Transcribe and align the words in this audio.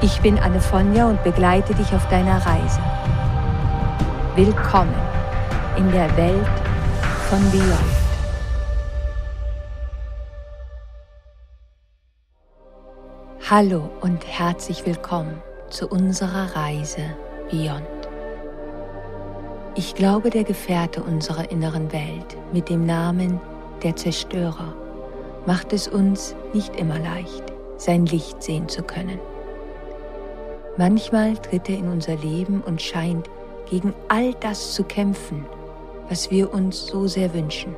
Ich 0.00 0.20
bin 0.20 0.38
Anne 0.38 0.60
Fonja 0.60 1.08
und 1.08 1.24
begleite 1.24 1.74
dich 1.74 1.92
auf 1.92 2.08
deiner 2.08 2.36
Reise. 2.46 2.80
Willkommen 4.36 4.94
in 5.76 5.90
der 5.90 6.16
Welt 6.16 6.46
von 7.28 7.40
Beyond. 7.50 7.98
Hallo 13.50 13.90
und 14.00 14.24
herzlich 14.24 14.86
willkommen 14.86 15.42
zu 15.68 15.88
unserer 15.88 16.54
Reise 16.54 17.02
Beyond. 17.50 17.82
Ich 19.74 19.96
glaube, 19.96 20.30
der 20.30 20.44
Gefährte 20.44 21.02
unserer 21.02 21.50
inneren 21.50 21.90
Welt 21.92 22.36
mit 22.52 22.68
dem 22.68 22.86
Namen 22.86 23.40
der 23.82 23.96
Zerstörer 23.96 24.74
macht 25.44 25.72
es 25.72 25.88
uns 25.88 26.36
nicht 26.52 26.76
immer 26.76 27.00
leicht, 27.00 27.52
sein 27.78 28.06
Licht 28.06 28.44
sehen 28.44 28.68
zu 28.68 28.84
können. 28.84 29.18
Manchmal 30.78 31.36
tritt 31.36 31.68
er 31.68 31.76
in 31.76 31.88
unser 31.88 32.14
Leben 32.14 32.60
und 32.60 32.80
scheint 32.80 33.28
gegen 33.68 33.92
all 34.06 34.32
das 34.34 34.74
zu 34.74 34.84
kämpfen, 34.84 35.44
was 36.08 36.30
wir 36.30 36.54
uns 36.54 36.86
so 36.86 37.08
sehr 37.08 37.34
wünschen 37.34 37.74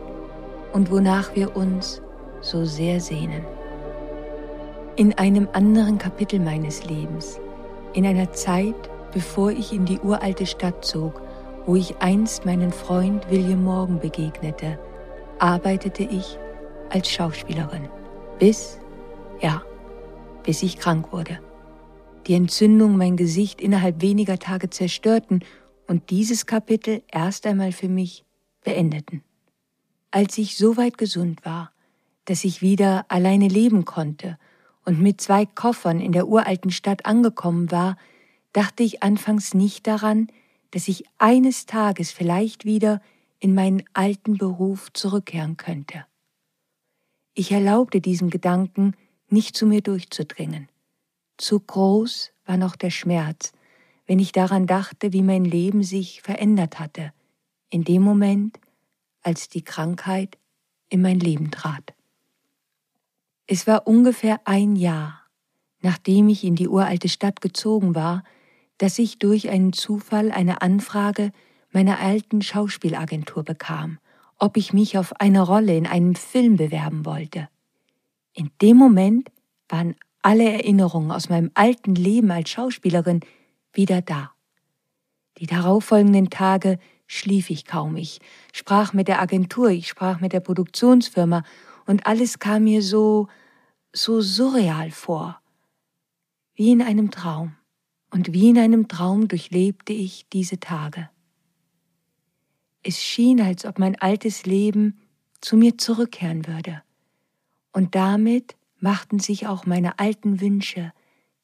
und 0.74 0.90
wonach 0.90 1.34
wir 1.34 1.56
uns 1.56 2.02
so 2.42 2.66
sehr 2.66 3.00
sehnen. 3.00 3.42
In 4.96 5.16
einem 5.16 5.48
anderen 5.54 5.96
Kapitel 5.96 6.40
meines 6.40 6.84
Lebens, 6.84 7.40
in 7.94 8.04
einer 8.04 8.32
Zeit, 8.32 8.90
bevor 9.14 9.50
ich 9.50 9.72
in 9.72 9.86
die 9.86 9.98
uralte 10.00 10.44
Stadt 10.44 10.84
zog, 10.84 11.22
wo 11.64 11.76
ich 11.76 11.96
einst 12.00 12.44
meinen 12.44 12.70
Freund 12.70 13.30
William 13.30 13.64
Morgan 13.64 13.98
begegnete, 13.98 14.78
arbeitete 15.38 16.02
ich 16.02 16.38
als 16.90 17.08
Schauspielerin. 17.08 17.88
Bis, 18.38 18.78
ja, 19.40 19.62
bis 20.42 20.62
ich 20.62 20.78
krank 20.78 21.10
wurde 21.12 21.38
die 22.26 22.34
Entzündung 22.34 22.96
mein 22.96 23.16
Gesicht 23.16 23.60
innerhalb 23.60 24.02
weniger 24.02 24.38
Tage 24.38 24.70
zerstörten 24.70 25.44
und 25.86 26.10
dieses 26.10 26.46
Kapitel 26.46 27.02
erst 27.10 27.46
einmal 27.46 27.72
für 27.72 27.88
mich 27.88 28.24
beendeten. 28.62 29.22
Als 30.10 30.38
ich 30.38 30.56
so 30.56 30.76
weit 30.76 30.98
gesund 30.98 31.44
war, 31.44 31.72
dass 32.26 32.44
ich 32.44 32.62
wieder 32.62 33.06
alleine 33.08 33.48
leben 33.48 33.84
konnte 33.84 34.38
und 34.84 35.00
mit 35.00 35.20
zwei 35.20 35.46
Koffern 35.46 36.00
in 36.00 36.12
der 36.12 36.28
uralten 36.28 36.70
Stadt 36.70 37.06
angekommen 37.06 37.70
war, 37.70 37.96
dachte 38.52 38.82
ich 38.82 39.02
anfangs 39.02 39.54
nicht 39.54 39.86
daran, 39.86 40.28
dass 40.70 40.88
ich 40.88 41.04
eines 41.18 41.66
Tages 41.66 42.10
vielleicht 42.10 42.64
wieder 42.64 43.00
in 43.38 43.54
meinen 43.54 43.82
alten 43.92 44.36
Beruf 44.36 44.92
zurückkehren 44.92 45.56
könnte. 45.56 46.04
Ich 47.34 47.52
erlaubte 47.52 48.00
diesem 48.00 48.30
Gedanken 48.30 48.94
nicht 49.28 49.56
zu 49.56 49.66
mir 49.66 49.80
durchzudringen. 49.80 50.68
Zu 51.40 51.58
groß 51.58 52.32
war 52.44 52.58
noch 52.58 52.76
der 52.76 52.90
Schmerz, 52.90 53.52
wenn 54.06 54.18
ich 54.18 54.30
daran 54.30 54.66
dachte, 54.66 55.14
wie 55.14 55.22
mein 55.22 55.46
Leben 55.46 55.82
sich 55.82 56.20
verändert 56.20 56.78
hatte, 56.78 57.14
in 57.70 57.82
dem 57.82 58.02
Moment, 58.02 58.60
als 59.22 59.48
die 59.48 59.62
Krankheit 59.62 60.36
in 60.90 61.00
mein 61.00 61.18
Leben 61.18 61.50
trat. 61.50 61.94
Es 63.46 63.66
war 63.66 63.86
ungefähr 63.86 64.42
ein 64.44 64.76
Jahr, 64.76 65.22
nachdem 65.80 66.28
ich 66.28 66.44
in 66.44 66.56
die 66.56 66.68
uralte 66.68 67.08
Stadt 67.08 67.40
gezogen 67.40 67.94
war, 67.94 68.22
dass 68.76 68.98
ich 68.98 69.18
durch 69.18 69.48
einen 69.48 69.72
Zufall 69.72 70.32
eine 70.32 70.60
Anfrage 70.60 71.32
meiner 71.70 72.00
alten 72.00 72.42
Schauspielagentur 72.42 73.44
bekam, 73.44 73.98
ob 74.36 74.58
ich 74.58 74.74
mich 74.74 74.98
auf 74.98 75.18
eine 75.18 75.40
Rolle 75.40 75.74
in 75.74 75.86
einem 75.86 76.16
Film 76.16 76.58
bewerben 76.58 77.06
wollte. 77.06 77.48
In 78.34 78.50
dem 78.60 78.76
Moment 78.76 79.30
waren 79.70 79.96
alle 80.22 80.50
Erinnerungen 80.50 81.10
aus 81.10 81.28
meinem 81.28 81.50
alten 81.54 81.94
Leben 81.94 82.30
als 82.30 82.50
Schauspielerin 82.50 83.20
wieder 83.72 84.02
da. 84.02 84.32
Die 85.38 85.46
darauffolgenden 85.46 86.30
Tage 86.30 86.78
schlief 87.06 87.50
ich 87.50 87.64
kaum. 87.64 87.96
Ich 87.96 88.20
sprach 88.52 88.92
mit 88.92 89.08
der 89.08 89.20
Agentur, 89.20 89.70
ich 89.70 89.88
sprach 89.88 90.20
mit 90.20 90.32
der 90.32 90.40
Produktionsfirma 90.40 91.42
und 91.86 92.06
alles 92.06 92.38
kam 92.38 92.64
mir 92.64 92.82
so, 92.82 93.28
so 93.92 94.20
surreal 94.20 94.90
vor. 94.90 95.40
Wie 96.54 96.72
in 96.72 96.82
einem 96.82 97.10
Traum. 97.10 97.56
Und 98.12 98.32
wie 98.32 98.50
in 98.50 98.58
einem 98.58 98.88
Traum 98.88 99.28
durchlebte 99.28 99.92
ich 99.92 100.28
diese 100.28 100.58
Tage. 100.58 101.08
Es 102.82 103.02
schien, 103.02 103.40
als 103.40 103.64
ob 103.64 103.78
mein 103.78 104.00
altes 104.00 104.46
Leben 104.46 105.00
zu 105.40 105.56
mir 105.56 105.78
zurückkehren 105.78 106.46
würde. 106.46 106.82
Und 107.72 107.94
damit 107.94 108.56
machten 108.80 109.18
sich 109.18 109.46
auch 109.46 109.66
meine 109.66 109.98
alten 109.98 110.40
Wünsche, 110.40 110.92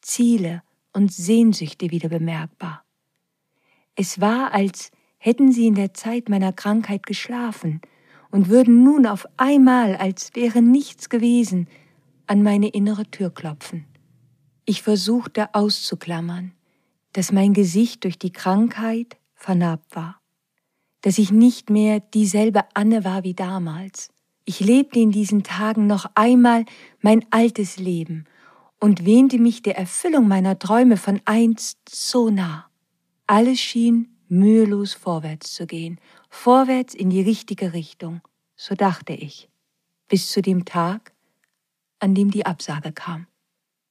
Ziele 0.00 0.62
und 0.92 1.12
Sehnsüchte 1.12 1.90
wieder 1.90 2.08
bemerkbar. 2.08 2.84
Es 3.94 4.20
war, 4.20 4.52
als 4.52 4.90
hätten 5.18 5.52
sie 5.52 5.66
in 5.66 5.74
der 5.74 5.94
Zeit 5.94 6.28
meiner 6.28 6.52
Krankheit 6.52 7.06
geschlafen 7.06 7.80
und 8.30 8.48
würden 8.48 8.82
nun 8.84 9.06
auf 9.06 9.26
einmal, 9.36 9.96
als 9.96 10.30
wäre 10.34 10.62
nichts 10.62 11.08
gewesen, 11.08 11.68
an 12.26 12.42
meine 12.42 12.68
innere 12.68 13.10
Tür 13.10 13.30
klopfen. 13.30 13.86
Ich 14.64 14.82
versuchte 14.82 15.54
auszuklammern, 15.54 16.52
dass 17.12 17.32
mein 17.32 17.54
Gesicht 17.54 18.04
durch 18.04 18.18
die 18.18 18.32
Krankheit 18.32 19.16
vernarbt 19.34 19.94
war, 19.94 20.20
dass 21.02 21.18
ich 21.18 21.30
nicht 21.30 21.70
mehr 21.70 22.00
dieselbe 22.00 22.64
Anne 22.74 23.04
war 23.04 23.22
wie 23.22 23.34
damals, 23.34 24.10
ich 24.46 24.60
lebte 24.60 25.00
in 25.00 25.10
diesen 25.10 25.42
Tagen 25.42 25.86
noch 25.86 26.08
einmal 26.14 26.64
mein 27.00 27.26
altes 27.30 27.76
Leben 27.76 28.24
und 28.80 29.04
wähnte 29.04 29.38
mich 29.38 29.60
der 29.60 29.76
Erfüllung 29.76 30.28
meiner 30.28 30.58
Träume 30.58 30.96
von 30.96 31.20
einst 31.24 31.78
so 31.88 32.30
nah. 32.30 32.70
Alles 33.26 33.60
schien 33.60 34.16
mühelos 34.28 34.94
vorwärts 34.94 35.52
zu 35.52 35.66
gehen, 35.66 36.00
vorwärts 36.30 36.94
in 36.94 37.10
die 37.10 37.22
richtige 37.22 37.72
Richtung, 37.72 38.20
so 38.54 38.76
dachte 38.76 39.12
ich, 39.12 39.48
bis 40.08 40.30
zu 40.30 40.42
dem 40.42 40.64
Tag, 40.64 41.12
an 41.98 42.14
dem 42.14 42.30
die 42.30 42.46
Absage 42.46 42.92
kam. 42.92 43.26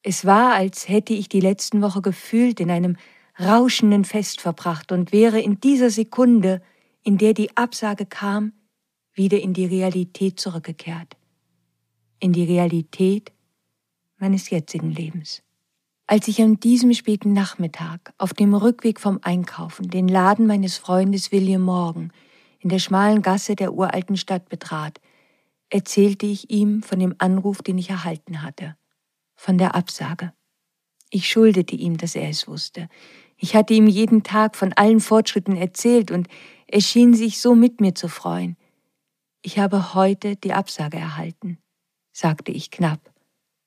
Es 0.04 0.24
war, 0.24 0.54
als 0.54 0.88
hätte 0.88 1.14
ich 1.14 1.28
die 1.28 1.42
letzten 1.42 1.82
Woche 1.82 2.02
gefühlt 2.02 2.62
in 2.62 2.72
einem 2.72 2.96
rauschenden 3.40 4.06
Fest 4.06 4.40
verbracht 4.40 4.94
und 4.94 5.12
wäre 5.12 5.42
in 5.42 5.60
dieser 5.60 5.90
Sekunde, 5.90 6.62
in 7.04 7.18
der 7.18 7.34
die 7.34 7.58
Absage 7.58 8.06
kam, 8.06 8.54
wieder 9.16 9.40
in 9.40 9.54
die 9.54 9.66
Realität 9.66 10.40
zurückgekehrt, 10.40 11.18
in 12.20 12.34
die 12.34 12.44
Realität 12.44 13.32
meines 14.18 14.50
jetzigen 14.50 14.92
Lebens. 14.92 15.42
Als 16.08 16.28
ich 16.28 16.42
an 16.42 16.60
diesem 16.60 16.94
späten 16.94 17.34
Nachmittag 17.34 18.14
auf 18.20 18.34
dem 18.34 18.54
Rückweg 18.54 19.00
vom 19.00 19.20
Einkaufen 19.24 19.90
den 19.90 20.08
Laden 20.08 20.46
meines 20.46 20.78
Freundes 20.78 21.32
William 21.32 21.64
Morgan 21.64 22.14
in 22.60 22.70
der 22.70 22.80
schmalen 22.80 23.24
Gasse 23.24 23.56
der 23.56 23.74
uralten 23.74 24.18
Stadt 24.18 24.48
betrat, 24.50 25.00
erzählte 25.70 26.28
ich 26.28 26.52
ihm 26.52 26.84
von 26.84 27.00
dem 27.00 27.16
Anruf, 27.18 27.64
den 27.64 27.78
ich 27.78 27.90
erhalten 27.90 28.44
hatte, 28.44 28.76
von 29.34 29.58
der 29.58 29.74
Absage. 29.74 30.32
Ich 31.10 31.28
schuldete 31.28 31.76
ihm, 31.76 31.98
dass 31.98 32.16
er 32.16 32.30
es 32.30 32.48
wusste. 32.48 32.88
Ich 33.38 33.56
hatte 33.56 33.74
ihm 33.74 33.88
jeden 33.88 34.24
Tag 34.24 34.56
von 34.56 34.74
allen 34.74 35.00
Fortschritten 35.00 35.56
erzählt 35.56 36.12
und 36.12 36.28
er 36.68 36.82
schien 36.82 37.14
sich 37.14 37.42
so 37.42 37.56
mit 37.56 37.82
mir 37.82 37.96
zu 37.96 38.10
freuen. 38.10 38.58
Ich 39.46 39.60
habe 39.60 39.94
heute 39.94 40.36
die 40.38 40.54
Absage 40.54 40.98
erhalten, 40.98 41.60
sagte 42.12 42.52
ich 42.52 42.72
knapp, 42.72 43.14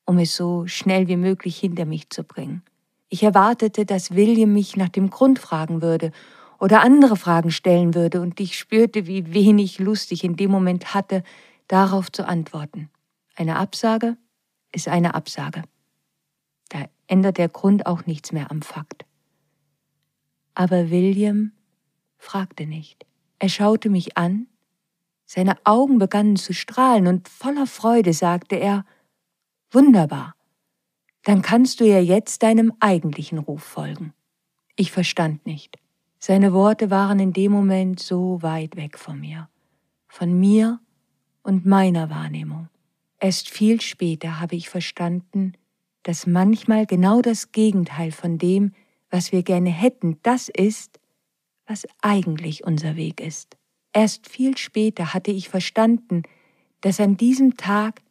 um 0.07 0.19
es 0.19 0.35
so 0.35 0.67
schnell 0.67 1.07
wie 1.07 1.17
möglich 1.17 1.57
hinter 1.57 1.85
mich 1.85 2.11
zu 2.11 2.25
bringen. 2.25 2.65
Ich 3.09 3.23
erwartete, 3.23 3.87
dass 3.87 4.17
William 4.17 4.53
mich 4.53 4.77
nach 4.77 4.89
dem 4.89 5.09
Grund 5.09 5.39
fragen 5.39 5.81
würde 5.81 6.11
oder 6.59 6.81
andere 6.81 7.15
Fragen 7.15 7.53
stellen 7.53 7.95
würde, 7.95 8.21
und 8.21 8.41
ich 8.41 8.59
spürte, 8.59 9.07
wie 9.07 9.33
wenig 9.33 9.79
Lust 9.79 10.11
ich 10.11 10.25
in 10.25 10.35
dem 10.35 10.51
Moment 10.51 10.95
hatte, 10.95 11.23
darauf 11.69 12.11
zu 12.11 12.27
antworten. 12.27 12.91
Eine 13.37 13.55
Absage 13.55 14.17
ist 14.73 14.89
eine 14.89 15.15
Absage. 15.15 15.63
Da 16.71 16.87
ändert 17.07 17.39
der 17.39 17.51
Grund 17.51 17.87
auch 17.87 18.05
nichts 18.05 18.33
mehr 18.33 18.51
am 18.51 18.63
Fakt. 18.63 19.05
Aber 20.55 20.91
William 20.91 21.53
fragte 22.17 22.67
nicht. 22.67 23.07
Er 23.39 23.49
schaute 23.49 23.91
mich 23.91 24.19
an 24.19 24.49
seine 25.29 25.59
Augen 25.65 25.99
begannen 25.99 26.37
zu 26.37 26.55
strahlen 26.55 27.07
und 27.07 27.29
voller 27.29 27.67
Freude 27.67 28.15
sagte 28.15 28.57
er, 28.57 28.85
Wunderbar. 29.71 30.35
dann 31.25 31.43
kannst 31.43 31.81
du 31.81 31.85
ja 31.85 32.01
jetzt 32.01 32.43
deinem 32.43 32.73
eigentlichen 32.81 33.39
Ruf 33.39 33.63
folgen. 33.63 34.15
Ich 34.77 34.91
verstand 34.91 35.45
nicht. 35.45 35.77
Seine 36.19 36.55
Worte 36.55 36.91
waren 36.91 37.21
in 37.21 37.35
dem 37.35 37.53
Moment 37.53 38.01
so 38.01 38.41
weit 38.41 38.77
weg 38.77 38.97
von 38.99 39.21
mir, 39.21 39.51
von 40.07 40.41
mir 40.41 40.81
und 41.43 41.67
meiner 41.67 42.09
Wahrnehmung. 42.09 42.71
Erst 43.21 43.51
viel 43.51 43.83
später 43.83 44.41
habe 44.41 44.57
ich 44.57 44.71
verstanden, 44.71 45.53
dass 46.05 46.27
manchmal 46.27 46.87
genau 46.87 47.21
das 47.21 47.53
Gegenteil 47.53 48.13
von 48.13 48.39
dem, 48.39 48.73
was 49.11 49.31
wir 49.31 49.43
gerne 49.43 49.71
hätten, 49.71 50.19
das 50.23 50.49
ist, 50.49 50.99
was 51.67 51.87
eigentlich 52.01 52.65
unser 52.65 52.97
Weg 52.97 53.21
ist. 53.21 53.58
Erst 53.93 54.29
viel 54.29 54.57
später 54.57 55.15
hatte 55.15 55.31
ich 55.31 55.49
verstanden, 55.49 56.23
dass 56.81 57.01
an 57.01 57.17
diesem 57.17 57.57
Tag 57.57 58.03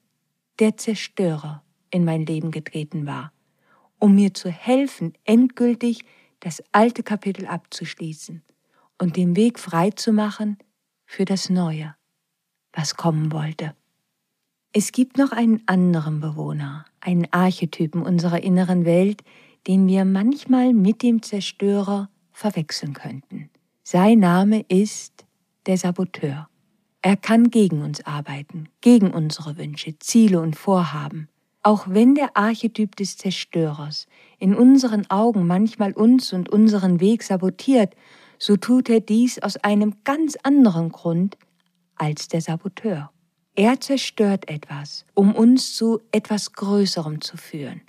der 0.60 0.78
Zerstörer 0.78 1.64
in 1.92 2.04
mein 2.04 2.26
Leben 2.26 2.52
getreten 2.52 3.06
war, 3.06 3.32
um 4.00 4.16
mir 4.16 4.34
zu 4.34 4.50
helfen, 4.50 5.14
endgültig 5.24 6.04
das 6.40 6.64
alte 6.72 7.04
Kapitel 7.04 7.46
abzuschließen 7.46 8.44
und 8.98 9.16
den 9.16 9.36
Weg 9.36 9.60
frei 9.60 9.92
zu 9.92 10.12
machen 10.12 10.58
für 11.06 11.26
das 11.26 11.50
Neue, 11.50 11.96
was 12.74 12.96
kommen 12.96 13.32
wollte. 13.32 13.76
Es 14.74 14.92
gibt 14.92 15.18
noch 15.18 15.32
einen 15.32 15.64
anderen 15.66 16.20
Bewohner, 16.20 16.86
einen 17.00 17.28
Archetypen 17.32 18.04
unserer 18.04 18.44
inneren 18.44 18.86
Welt, 18.86 19.24
den 19.66 19.88
wir 19.88 20.06
manchmal 20.06 20.74
mit 20.74 21.02
dem 21.02 21.22
Zerstörer 21.22 22.10
verwechseln 22.32 22.94
könnten. 22.94 23.50
Sein 23.84 24.20
Name 24.20 24.66
ist 24.68 25.27
der 25.68 25.78
Saboteur. 25.78 26.48
Er 27.02 27.16
kann 27.16 27.50
gegen 27.50 27.82
uns 27.84 28.06
arbeiten, 28.06 28.70
gegen 28.82 29.12
unsere 29.12 29.58
Wünsche, 29.58 29.98
Ziele 30.00 30.42
und 30.42 30.56
Vorhaben. 30.56 31.30
Auch 31.64 31.88
wenn 31.90 32.16
der 32.16 32.36
Archetyp 32.36 32.96
des 32.96 33.18
Zerstörers 33.18 34.08
in 34.40 34.56
unseren 34.56 35.10
Augen 35.10 35.46
manchmal 35.46 35.92
uns 35.94 36.34
und 36.34 36.50
unseren 36.50 37.00
Weg 37.00 37.24
sabotiert, 37.24 37.94
so 38.40 38.56
tut 38.56 38.90
er 38.90 39.00
dies 39.00 39.40
aus 39.40 39.58
einem 39.58 39.96
ganz 40.04 40.38
anderen 40.44 40.90
Grund 40.90 41.38
als 41.96 42.28
der 42.28 42.42
Saboteur. 42.42 43.12
Er 43.56 43.80
zerstört 43.80 44.48
etwas, 44.50 45.06
um 45.14 45.34
uns 45.36 45.76
zu 45.76 46.00
etwas 46.12 46.54
Größerem 46.54 47.22
zu 47.22 47.38
führen, 47.38 47.82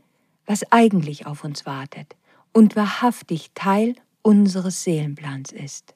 was 0.47 0.73
eigentlich 0.73 1.27
auf 1.27 1.45
uns 1.45 1.67
wartet 1.67 2.17
und 2.53 2.75
wahrhaftig 2.75 3.51
Teil 3.55 3.95
unseres 4.23 4.83
Seelenplans 4.83 5.53
ist. 5.53 5.95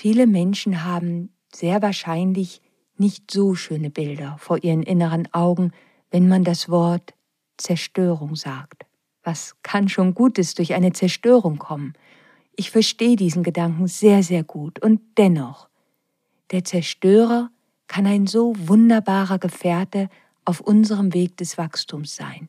Viele 0.00 0.28
Menschen 0.28 0.84
haben 0.84 1.30
sehr 1.52 1.82
wahrscheinlich 1.82 2.62
nicht 2.98 3.32
so 3.32 3.56
schöne 3.56 3.90
Bilder 3.90 4.36
vor 4.38 4.62
ihren 4.62 4.84
inneren 4.84 5.26
Augen, 5.34 5.72
wenn 6.12 6.28
man 6.28 6.44
das 6.44 6.68
Wort 6.68 7.14
Zerstörung 7.56 8.36
sagt. 8.36 8.86
Was 9.24 9.56
kann 9.64 9.88
schon 9.88 10.14
Gutes 10.14 10.54
durch 10.54 10.74
eine 10.74 10.92
Zerstörung 10.92 11.58
kommen? 11.58 11.94
Ich 12.54 12.70
verstehe 12.70 13.16
diesen 13.16 13.42
Gedanken 13.42 13.88
sehr, 13.88 14.22
sehr 14.22 14.44
gut 14.44 14.80
und 14.80 15.00
dennoch, 15.16 15.68
der 16.52 16.62
Zerstörer 16.62 17.50
kann 17.88 18.06
ein 18.06 18.28
so 18.28 18.54
wunderbarer 18.56 19.40
Gefährte 19.40 20.10
auf 20.44 20.60
unserem 20.60 21.12
Weg 21.12 21.38
des 21.38 21.58
Wachstums 21.58 22.14
sein. 22.14 22.48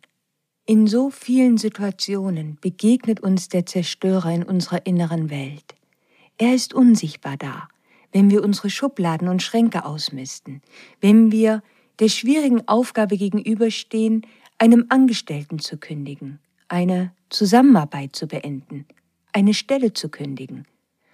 In 0.68 0.86
so 0.86 1.10
vielen 1.10 1.58
Situationen 1.58 2.60
begegnet 2.62 3.22
uns 3.22 3.50
der 3.50 3.66
Zerstörer 3.66 4.32
in 4.32 4.44
unserer 4.44 4.86
inneren 4.86 5.32
Welt. 5.32 5.79
Er 6.42 6.56
ist 6.56 6.74
unsichtbar 6.74 7.36
da, 7.36 7.68
wenn 8.14 8.32
wir 8.32 8.44
unsere 8.44 8.70
Schubladen 8.70 9.28
und 9.28 9.44
Schränke 9.44 9.84
ausmisten, 9.84 10.62
wenn 11.02 11.34
wir 11.34 11.62
der 12.00 12.08
schwierigen 12.08 12.66
Aufgabe 12.66 13.18
gegenüberstehen, 13.18 14.26
einem 14.58 14.86
Angestellten 14.88 15.60
zu 15.60 15.78
kündigen, 15.78 16.40
eine 16.70 17.12
Zusammenarbeit 17.30 18.16
zu 18.16 18.26
beenden, 18.26 18.86
eine 19.34 19.54
Stelle 19.54 19.92
zu 19.92 20.08
kündigen, 20.08 20.66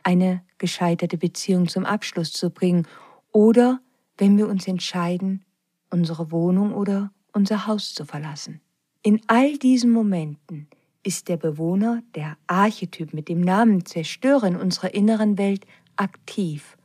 eine 0.03 0.43
gescheiterte 0.59 1.17
Beziehung 1.17 1.67
zum 1.67 1.85
Abschluss 1.85 2.31
zu 2.31 2.51
bringen 2.51 2.87
oder 3.31 3.79
wenn 4.19 4.37
wir 4.37 4.47
uns 4.47 4.67
entscheiden, 4.67 5.43
unsere 5.89 6.31
Wohnung 6.31 6.71
oder 6.71 7.11
unser 7.33 7.65
Haus 7.65 7.95
zu 7.95 8.05
verlassen. 8.05 8.61
In 9.01 9.21
all 9.25 9.57
diesen 9.57 9.89
Momenten 9.89 10.67
ist 11.05 11.29
der 11.29 11.37
Bewohner, 11.37 12.01
der 12.15 12.35
Archetyp 12.47 13.13
mit 13.13 13.29
dem 13.29 13.41
Namen 13.41 13.85
Zerstörer 13.85 14.47
in 14.47 14.55
unserer 14.55 14.93
inneren 14.93 15.37
Welt 15.37 15.65
aktiv 15.95 16.77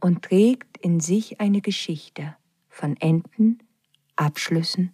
und 0.00 0.22
trägt 0.22 0.76
in 0.78 1.00
sich 1.00 1.40
eine 1.40 1.60
Geschichte 1.60 2.36
von 2.68 2.96
Enden, 2.96 3.60
Abschlüssen 4.16 4.92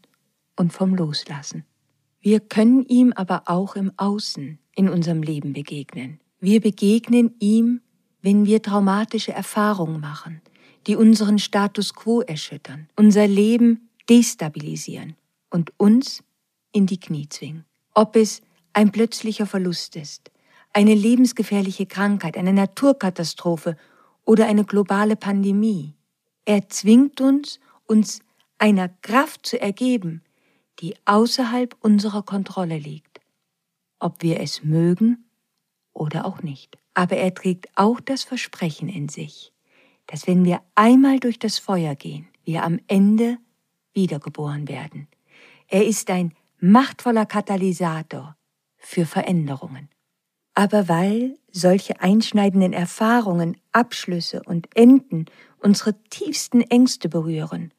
und 0.55 0.73
vom 0.73 0.95
Loslassen. 0.95 1.65
Wir 2.21 2.41
können 2.41 2.85
ihm 2.85 3.13
aber 3.17 3.45
auch 3.47 3.75
im 3.75 3.91
Außen 3.97 4.59
in 4.77 4.89
unserem 4.89 5.23
Leben 5.23 5.55
begegnen. 5.55 6.21
Wir 6.39 6.61
begegnen 6.61 7.35
ihm, 7.41 7.81
wenn 8.21 8.45
wir 8.45 8.63
traumatische 8.63 9.33
Erfahrungen 9.33 10.01
machen, 10.01 10.43
die 10.87 10.95
unseren 10.95 11.39
Status 11.39 11.95
quo 11.95 12.21
erschüttern, 12.21 12.89
unser 12.97 13.27
Leben 13.27 13.89
destabilisieren 14.09 15.17
und 15.51 15.73
uns 15.79 16.23
in 16.73 16.87
die 16.87 17.01
Knie 17.01 17.29
zwingen. 17.29 17.65
Ob 17.95 18.17
es 18.17 18.43
ein 18.73 18.91
plötzlicher 18.91 19.47
Verlust 19.47 19.97
ist, 19.97 20.31
eine 20.73 20.95
lebensgefährliche 20.95 21.87
Krankheit, 21.87 22.37
eine 22.37 22.53
Naturkatastrophe 22.53 23.77
oder 24.25 24.47
eine 24.47 24.65
globale 24.65 25.17
Pandemie. 25.17 25.95
Er 26.45 26.69
zwingt 26.69 27.21
uns, 27.21 27.61
uns 27.87 28.21
einer 28.59 28.89
Kraft 28.89 29.47
zu 29.47 29.61
ergeben, 29.61 30.23
die 30.81 30.95
außerhalb 31.05 31.77
unserer 31.81 32.23
Kontrolle 32.23 32.79
liegt, 32.79 33.21
ob 33.99 34.23
wir 34.23 34.41
es 34.41 34.65
mögen 34.65 35.25
oder 35.93 36.25
auch 36.25 36.43
nicht. 36.43 36.79
Aber 36.95 37.17
er 37.17 37.35
trägt 37.35 37.69
auch 37.75 38.01
das 38.01 38.23
Versprechen 38.23 38.89
in 38.89 39.09
sich, 39.09 39.53
dass 40.07 40.27
wenn 40.27 40.45
wir 40.45 40.63
einmal 40.75 41.21
durch 41.21 41.39
das 41.39 41.59
Feuer 41.59 41.95
gehen, 41.95 42.27
wir 42.45 42.65
am 42.65 42.81
Ende 42.89 43.39
wiedergeboren 43.93 44.69
werden. 44.69 45.09
Er 45.69 45.87
ist 45.87 46.11
ein 46.11 46.35
machtvoller 46.63 47.27
Katalysator 47.27 48.37
für 48.79 49.05
Veränderungen. 49.05 49.89
Aber 50.55 50.89
weil 50.89 51.37
solche 51.51 52.01
einschneidenden 52.01 52.73
Erfahrungen, 52.73 53.57
Abschlüsse 53.73 54.43
und 54.45 54.69
Enden 54.77 55.27
unsere 55.59 56.01
tiefsten 56.05 56.61
Ängste 56.61 57.09
berühren, 57.09 57.75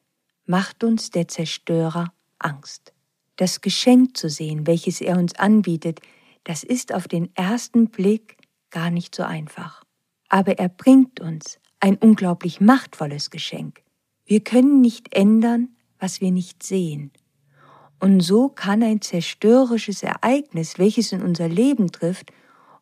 macht 0.46 0.84
uns 0.84 1.12
der 1.12 1.30
Zerstörer 1.30 2.14
Angst. 2.40 2.94
Das 3.38 3.62
Geschenk 3.62 4.18
zu 4.18 4.30
sehen, 4.30 4.68
welches 4.68 5.00
er 5.00 5.18
uns 5.18 5.34
anbietet, 5.36 6.02
das 6.44 6.64
ist 6.64 6.94
auf 6.94 7.08
den 7.08 7.34
ersten 7.36 7.88
Blick 7.88 8.38
gar 8.70 8.90
nicht 8.90 9.16
so 9.16 9.24
einfach. 9.24 9.86
Aber 10.28 10.60
er 10.60 10.68
bringt 10.68 11.22
uns 11.22 11.58
ein 11.80 11.96
unglaublich 11.98 12.60
machtvolles 12.60 13.30
Geschenk. 13.30 13.82
Wir 14.26 14.44
können 14.44 14.82
nicht 14.82 15.16
ändern, 15.16 15.70
was 16.00 16.20
wir 16.20 16.32
nicht 16.32 16.64
sehen. 16.64 17.12
Und 18.04 18.20
so 18.20 18.50
kann 18.50 18.84
ein 18.84 19.00
zerstörerisches 19.00 20.04
Ereignis, 20.04 20.78
welches 20.78 21.14
in 21.14 21.22
unser 21.22 21.48
Leben 21.48 21.90
trifft, 21.90 22.34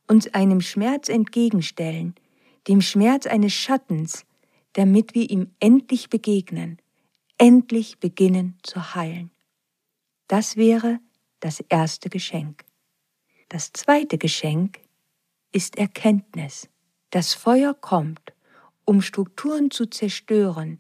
uns 0.07 0.27
einem 0.33 0.61
Schmerz 0.61 1.09
entgegenstellen, 1.09 2.15
dem 2.67 2.81
Schmerz 2.81 3.27
eines 3.27 3.53
Schattens, 3.53 4.25
damit 4.73 5.13
wir 5.13 5.29
ihm 5.29 5.51
endlich 5.59 6.09
begegnen, 6.09 6.79
endlich 7.37 7.99
beginnen 7.99 8.57
zu 8.63 8.95
heilen. 8.95 9.29
Das 10.27 10.57
wäre 10.57 10.97
das 11.39 11.59
erste 11.69 12.09
Geschenk. 12.09 12.65
Das 13.47 13.71
zweite 13.73 14.17
Geschenk 14.17 14.79
ist 15.51 15.77
Erkenntnis. 15.77 16.67
Das 17.11 17.35
Feuer 17.35 17.75
kommt, 17.75 18.33
um 18.85 19.03
Strukturen 19.03 19.69
zu 19.69 19.85
zerstören, 19.85 20.79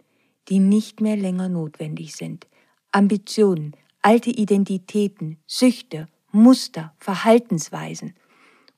die 0.49 0.57
nicht 0.57 0.99
mehr 0.99 1.15
länger 1.15 1.47
notwendig 1.47 2.15
sind. 2.15 2.47
Ambitionen, 2.91 3.75
alte 4.01 4.29
Identitäten, 4.29 5.37
Süchte, 5.45 6.07
Muster, 6.31 6.93
Verhaltensweisen 6.97 8.15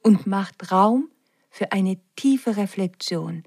und 0.01 0.27
macht 0.27 0.72
Raum 0.72 1.10
für 1.50 1.72
eine 1.72 1.98
tiefe 2.15 2.58
Reflexion, 2.58 3.44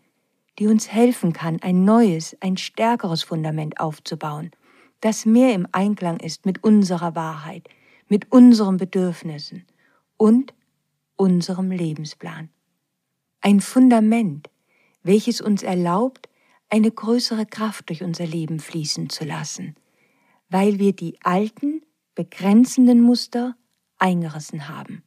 die 0.59 0.69
uns 0.69 0.91
helfen 0.91 1.33
kann, 1.33 1.61
ein 1.61 1.85
neues, 1.85 2.37
ein 2.41 2.57
stärkeres 2.57 3.23
Fundament 3.23 3.81
aufzubauen, 3.81 4.53
das 5.01 5.27
mehr 5.27 5.55
im 5.55 5.69
Einklang 5.73 6.19
ist 6.21 6.47
mit 6.47 6.65
unserer 6.65 7.15
Wahrheit, 7.15 7.69
mit 8.09 8.33
unseren 8.33 8.77
Bedürfnissen 8.77 9.67
und 10.17 10.55
unserem 11.17 11.71
Lebensplan. 11.71 12.49
Ein 13.41 13.61
Fundament, 13.61 14.49
welches 15.03 15.41
uns 15.41 15.63
erlaubt, 15.63 16.29
eine 16.69 16.91
größere 16.91 17.47
Kraft 17.47 17.91
durch 17.91 18.03
unser 18.03 18.27
Leben 18.27 18.59
fließen 18.61 19.11
zu 19.11 19.25
lassen, 19.25 19.77
weil 20.49 20.79
wir 20.79 20.93
die 20.93 21.19
alten, 21.23 21.83
begrenzenden 22.15 23.01
Muster 23.01 23.57
eingerissen 23.99 24.69
haben 24.69 25.03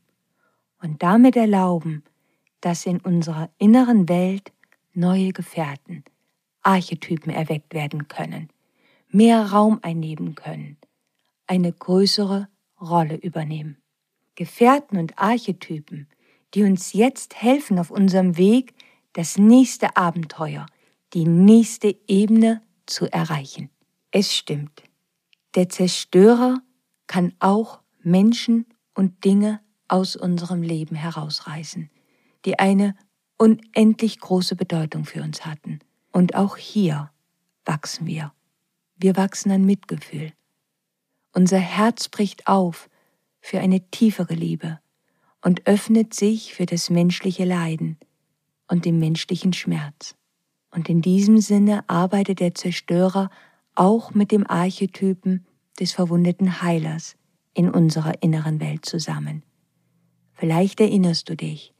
und 0.81 1.01
damit 1.03 1.35
erlauben, 1.35 2.03
dass 2.61 2.85
in 2.85 2.99
unserer 2.99 3.49
inneren 3.57 4.09
Welt 4.09 4.51
neue 4.93 5.31
Gefährten, 5.31 6.03
Archetypen 6.61 7.31
erweckt 7.31 7.73
werden 7.73 8.07
können, 8.07 8.49
mehr 9.09 9.51
Raum 9.51 9.79
einnehmen 9.81 10.35
können, 10.35 10.77
eine 11.47 11.71
größere 11.71 12.47
Rolle 12.79 13.15
übernehmen. 13.15 13.77
Gefährten 14.35 14.97
und 14.97 15.17
Archetypen, 15.17 16.07
die 16.53 16.63
uns 16.63 16.93
jetzt 16.93 17.41
helfen 17.41 17.79
auf 17.79 17.91
unserem 17.91 18.37
Weg, 18.37 18.73
das 19.13 19.37
nächste 19.37 19.95
Abenteuer, 19.97 20.65
die 21.13 21.25
nächste 21.25 21.95
Ebene 22.07 22.61
zu 22.85 23.11
erreichen. 23.11 23.69
Es 24.11 24.33
stimmt. 24.33 24.88
Der 25.55 25.69
Zerstörer 25.69 26.61
kann 27.07 27.33
auch 27.39 27.81
Menschen 28.01 28.65
und 28.93 29.25
Dinge 29.25 29.61
aus 29.87 30.15
unserem 30.15 30.61
Leben 30.61 30.95
herausreißen, 30.95 31.89
die 32.45 32.59
eine 32.59 32.95
unendlich 33.37 34.19
große 34.19 34.55
Bedeutung 34.55 35.05
für 35.05 35.23
uns 35.23 35.45
hatten. 35.45 35.79
Und 36.11 36.35
auch 36.35 36.57
hier 36.57 37.11
wachsen 37.65 38.05
wir. 38.05 38.33
Wir 38.95 39.15
wachsen 39.15 39.51
an 39.51 39.65
Mitgefühl. 39.65 40.33
Unser 41.33 41.59
Herz 41.59 42.09
bricht 42.09 42.47
auf 42.47 42.89
für 43.41 43.59
eine 43.59 43.89
tiefere 43.89 44.33
Liebe 44.33 44.79
und 45.41 45.67
öffnet 45.67 46.13
sich 46.13 46.53
für 46.53 46.65
das 46.65 46.89
menschliche 46.89 47.45
Leiden 47.45 47.97
und 48.67 48.85
den 48.85 48.99
menschlichen 48.99 49.53
Schmerz. 49.53 50.15
Und 50.71 50.89
in 50.89 51.01
diesem 51.01 51.39
Sinne 51.39 51.87
arbeitet 51.87 52.39
der 52.39 52.53
Zerstörer 52.53 53.29
auch 53.75 54.13
mit 54.13 54.31
dem 54.31 54.45
Archetypen 54.49 55.45
des 55.79 55.93
verwundeten 55.93 56.61
Heilers 56.61 57.15
in 57.53 57.69
unserer 57.69 58.21
inneren 58.21 58.59
Welt 58.59 58.85
zusammen. 58.85 59.43
Vielleicht 60.33 60.79
erinnerst 60.79 61.29
du 61.29 61.35
dich, 61.35 61.73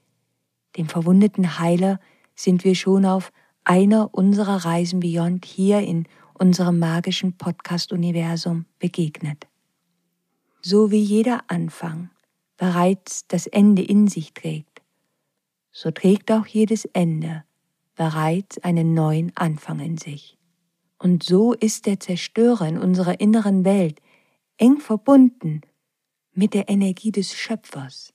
dem 0.78 0.88
verwundeten 0.88 1.60
Heiler 1.60 2.00
sind 2.36 2.64
wir 2.64 2.76
schon 2.76 3.06
auf 3.06 3.32
einer 3.64 4.14
unserer 4.14 4.66
Reisen 4.66 5.00
Beyond 5.00 5.46
hier 5.46 5.80
in 5.82 6.08
unserem 6.34 6.80
magischen 6.80 7.38
Podcast-Universum 7.38 8.66
begegnet. 8.80 9.48
So 10.62 10.92
wie 10.92 11.02
jeder 11.02 11.44
Anfang 11.48 12.10
bereits 12.58 13.28
das 13.28 13.48
Ende 13.48 13.82
in 13.82 14.08
sich 14.08 14.34
trägt, 14.34 14.82
so 15.72 15.92
trägt 15.92 16.32
auch 16.32 16.48
jedes 16.48 16.86
Ende 16.86 17.44
bereits 17.96 18.58
einen 18.60 18.94
neuen 18.94 19.32
Anfang 19.36 19.80
in 19.80 19.98
sich. 19.98 20.39
Und 21.00 21.24
so 21.24 21.54
ist 21.54 21.86
der 21.86 22.00
Zerstörer 22.00 22.68
in 22.68 22.78
unserer 22.78 23.20
inneren 23.20 23.64
Welt 23.64 24.02
eng 24.58 24.80
verbunden 24.80 25.62
mit 26.34 26.54
der 26.54 26.70
Energie 26.70 27.12
des 27.12 27.34
Schöpfers. 27.34 28.14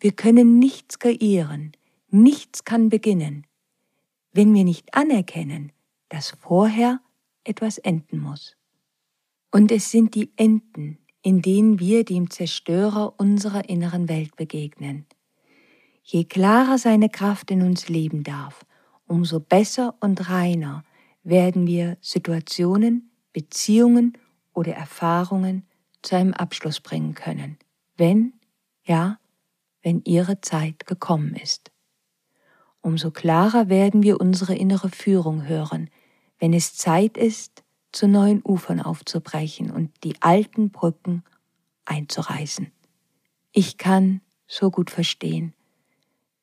Wir 0.00 0.12
können 0.12 0.58
nichts 0.58 0.98
kreieren, 0.98 1.72
nichts 2.10 2.64
kann 2.64 2.88
beginnen, 2.88 3.46
wenn 4.32 4.52
wir 4.52 4.64
nicht 4.64 4.94
anerkennen, 4.94 5.72
dass 6.08 6.30
vorher 6.30 7.00
etwas 7.44 7.78
enden 7.78 8.18
muss. 8.18 8.56
Und 9.52 9.70
es 9.70 9.92
sind 9.92 10.16
die 10.16 10.32
Enden, 10.36 10.98
in 11.22 11.40
denen 11.40 11.78
wir 11.78 12.04
dem 12.04 12.30
Zerstörer 12.30 13.14
unserer 13.16 13.68
inneren 13.68 14.08
Welt 14.08 14.34
begegnen. 14.34 15.06
Je 16.02 16.24
klarer 16.24 16.78
seine 16.78 17.08
Kraft 17.08 17.50
in 17.50 17.62
uns 17.62 17.88
leben 17.88 18.24
darf, 18.24 18.66
umso 19.06 19.40
besser 19.40 19.94
und 20.00 20.28
reiner 20.28 20.84
werden 21.24 21.66
wir 21.66 21.96
Situationen, 22.00 23.10
Beziehungen 23.32 24.16
oder 24.52 24.74
Erfahrungen 24.74 25.66
zu 26.02 26.16
einem 26.16 26.34
Abschluss 26.34 26.80
bringen 26.80 27.14
können, 27.14 27.58
wenn, 27.96 28.34
ja, 28.84 29.18
wenn 29.82 30.02
ihre 30.04 30.40
Zeit 30.40 30.86
gekommen 30.86 31.34
ist. 31.34 31.72
Umso 32.80 33.10
klarer 33.10 33.68
werden 33.68 34.02
wir 34.02 34.20
unsere 34.20 34.54
innere 34.54 34.90
Führung 34.90 35.48
hören, 35.48 35.88
wenn 36.38 36.52
es 36.52 36.74
Zeit 36.74 37.16
ist, 37.16 37.64
zu 37.92 38.06
neuen 38.06 38.42
Ufern 38.44 38.80
aufzubrechen 38.80 39.70
und 39.70 39.90
die 40.04 40.20
alten 40.20 40.70
Brücken 40.70 41.22
einzureißen. 41.86 42.70
Ich 43.52 43.78
kann 43.78 44.20
so 44.46 44.70
gut 44.70 44.90
verstehen, 44.90 45.54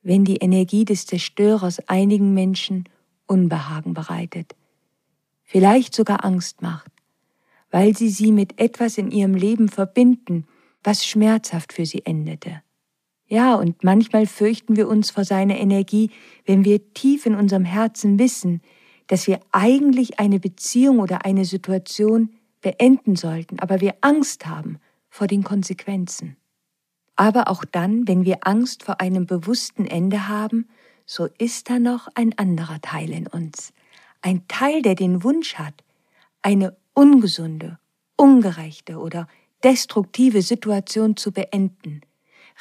wenn 0.01 0.23
die 0.23 0.37
Energie 0.37 0.85
des 0.85 1.05
Zerstörers 1.05 1.87
einigen 1.87 2.33
Menschen 2.33 2.85
Unbehagen 3.27 3.93
bereitet, 3.93 4.55
vielleicht 5.51 5.93
sogar 5.93 6.23
Angst 6.23 6.61
macht, 6.61 6.89
weil 7.71 7.93
sie 7.95 8.07
sie 8.07 8.31
mit 8.31 8.57
etwas 8.57 8.97
in 8.97 9.11
ihrem 9.11 9.33
Leben 9.33 9.67
verbinden, 9.67 10.47
was 10.81 11.05
schmerzhaft 11.05 11.73
für 11.73 11.85
sie 11.85 12.05
endete. 12.05 12.61
Ja, 13.27 13.55
und 13.55 13.83
manchmal 13.83 14.27
fürchten 14.27 14.77
wir 14.77 14.87
uns 14.87 15.11
vor 15.11 15.25
seiner 15.25 15.57
Energie, 15.57 16.09
wenn 16.45 16.63
wir 16.63 16.93
tief 16.93 17.25
in 17.25 17.35
unserem 17.35 17.65
Herzen 17.65 18.17
wissen, 18.17 18.61
dass 19.07 19.27
wir 19.27 19.41
eigentlich 19.51 20.21
eine 20.21 20.39
Beziehung 20.39 20.99
oder 20.99 21.25
eine 21.25 21.43
Situation 21.43 22.29
beenden 22.61 23.17
sollten, 23.17 23.59
aber 23.59 23.81
wir 23.81 23.95
Angst 23.99 24.47
haben 24.47 24.77
vor 25.09 25.27
den 25.27 25.43
Konsequenzen. 25.43 26.37
Aber 27.17 27.49
auch 27.49 27.65
dann, 27.65 28.07
wenn 28.07 28.23
wir 28.23 28.47
Angst 28.47 28.83
vor 28.83 29.01
einem 29.01 29.25
bewussten 29.25 29.85
Ende 29.85 30.29
haben, 30.29 30.69
so 31.05 31.27
ist 31.37 31.69
da 31.69 31.77
noch 31.77 32.07
ein 32.15 32.37
anderer 32.37 32.79
Teil 32.79 33.11
in 33.11 33.27
uns, 33.27 33.73
ein 34.21 34.47
Teil, 34.47 34.81
der 34.81 34.95
den 34.95 35.23
Wunsch 35.23 35.55
hat, 35.55 35.83
eine 36.41 36.77
ungesunde, 36.93 37.79
ungerechte 38.15 38.97
oder 38.97 39.27
destruktive 39.63 40.41
Situation 40.41 41.17
zu 41.17 41.31
beenden, 41.31 42.01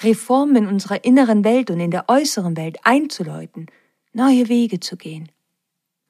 Reformen 0.02 0.56
in 0.56 0.66
unserer 0.66 1.04
inneren 1.04 1.44
Welt 1.44 1.70
und 1.70 1.80
in 1.80 1.90
der 1.90 2.08
äußeren 2.08 2.56
Welt 2.56 2.78
einzuläuten, 2.84 3.66
neue 4.12 4.48
Wege 4.48 4.80
zu 4.80 4.96
gehen. 4.96 5.30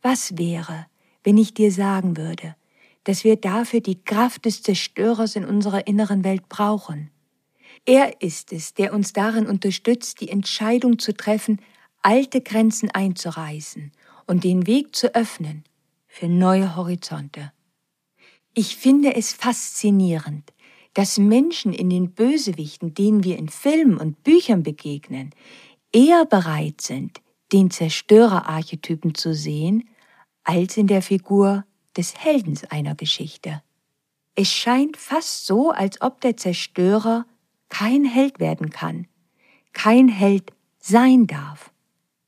Was 0.02 0.38
wäre, 0.38 0.87
wenn 1.25 1.37
ich 1.37 1.54
dir 1.54 1.73
sagen 1.73 2.16
würde, 2.16 2.54
dass 3.04 3.25
wir 3.25 3.37
dafür 3.37 3.80
die 3.80 4.02
Kraft 4.02 4.45
des 4.45 4.62
Zerstörers 4.62 5.37
in 5.37 5.45
unserer 5.45 5.87
inneren 5.87 6.25
Welt 6.25 6.49
brauchen? 6.49 7.11
Er 7.87 8.21
ist 8.21 8.52
es, 8.52 8.75
der 8.75 8.92
uns 8.92 9.12
darin 9.12 9.47
unterstützt, 9.47 10.21
die 10.21 10.28
Entscheidung 10.28 10.99
zu 10.99 11.14
treffen, 11.14 11.61
alte 12.02 12.40
Grenzen 12.40 12.90
einzureißen 12.90 13.92
und 14.30 14.44
den 14.44 14.68
Weg 14.68 14.94
zu 14.94 15.12
öffnen 15.16 15.64
für 16.06 16.28
neue 16.28 16.76
Horizonte. 16.76 17.50
Ich 18.54 18.76
finde 18.76 19.16
es 19.16 19.32
faszinierend, 19.32 20.52
dass 20.94 21.18
Menschen 21.18 21.72
in 21.72 21.90
den 21.90 22.12
Bösewichten, 22.12 22.94
denen 22.94 23.25
wir 23.25 23.37
in 23.37 23.49
Filmen 23.49 23.96
und 23.96 24.22
Büchern 24.22 24.62
begegnen, 24.62 25.30
eher 25.92 26.26
bereit 26.26 26.80
sind, 26.80 27.20
den 27.50 27.72
Zerstörerarchetypen 27.72 29.16
zu 29.16 29.34
sehen, 29.34 29.88
als 30.44 30.76
in 30.76 30.87
der 30.87 31.02
Figur 31.02 31.64
des 31.96 32.16
Heldens 32.16 32.62
einer 32.62 32.94
Geschichte. 32.94 33.64
Es 34.37 34.49
scheint 34.49 34.96
fast 34.96 35.44
so, 35.44 35.72
als 35.72 36.00
ob 36.02 36.20
der 36.20 36.37
Zerstörer 36.37 37.26
kein 37.68 38.04
Held 38.04 38.38
werden 38.38 38.70
kann, 38.70 39.08
kein 39.72 40.06
Held 40.06 40.52
sein 40.78 41.26
darf. 41.26 41.72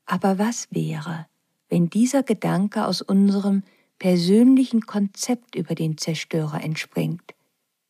Aber 0.05 0.37
was 0.37 0.67
wäre, 0.69 1.27
wenn 1.73 1.89
dieser 1.89 2.21
Gedanke 2.21 2.85
aus 2.85 3.01
unserem 3.01 3.63
persönlichen 3.97 4.81
Konzept 4.81 5.55
über 5.55 5.73
den 5.73 5.97
Zerstörer 5.97 6.63
entspringt? 6.63 7.33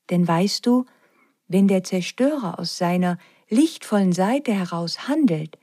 Denn 0.09 0.25
weißt 0.25 0.65
du, 0.65 0.85
wenn 1.49 1.67
der 1.67 1.83
Zerstörer 1.83 2.59
aus 2.59 2.77
seiner 2.77 3.17
lichtvollen 3.49 4.13
Seite 4.13 4.53
heraus 4.53 5.09
handelt, 5.09 5.57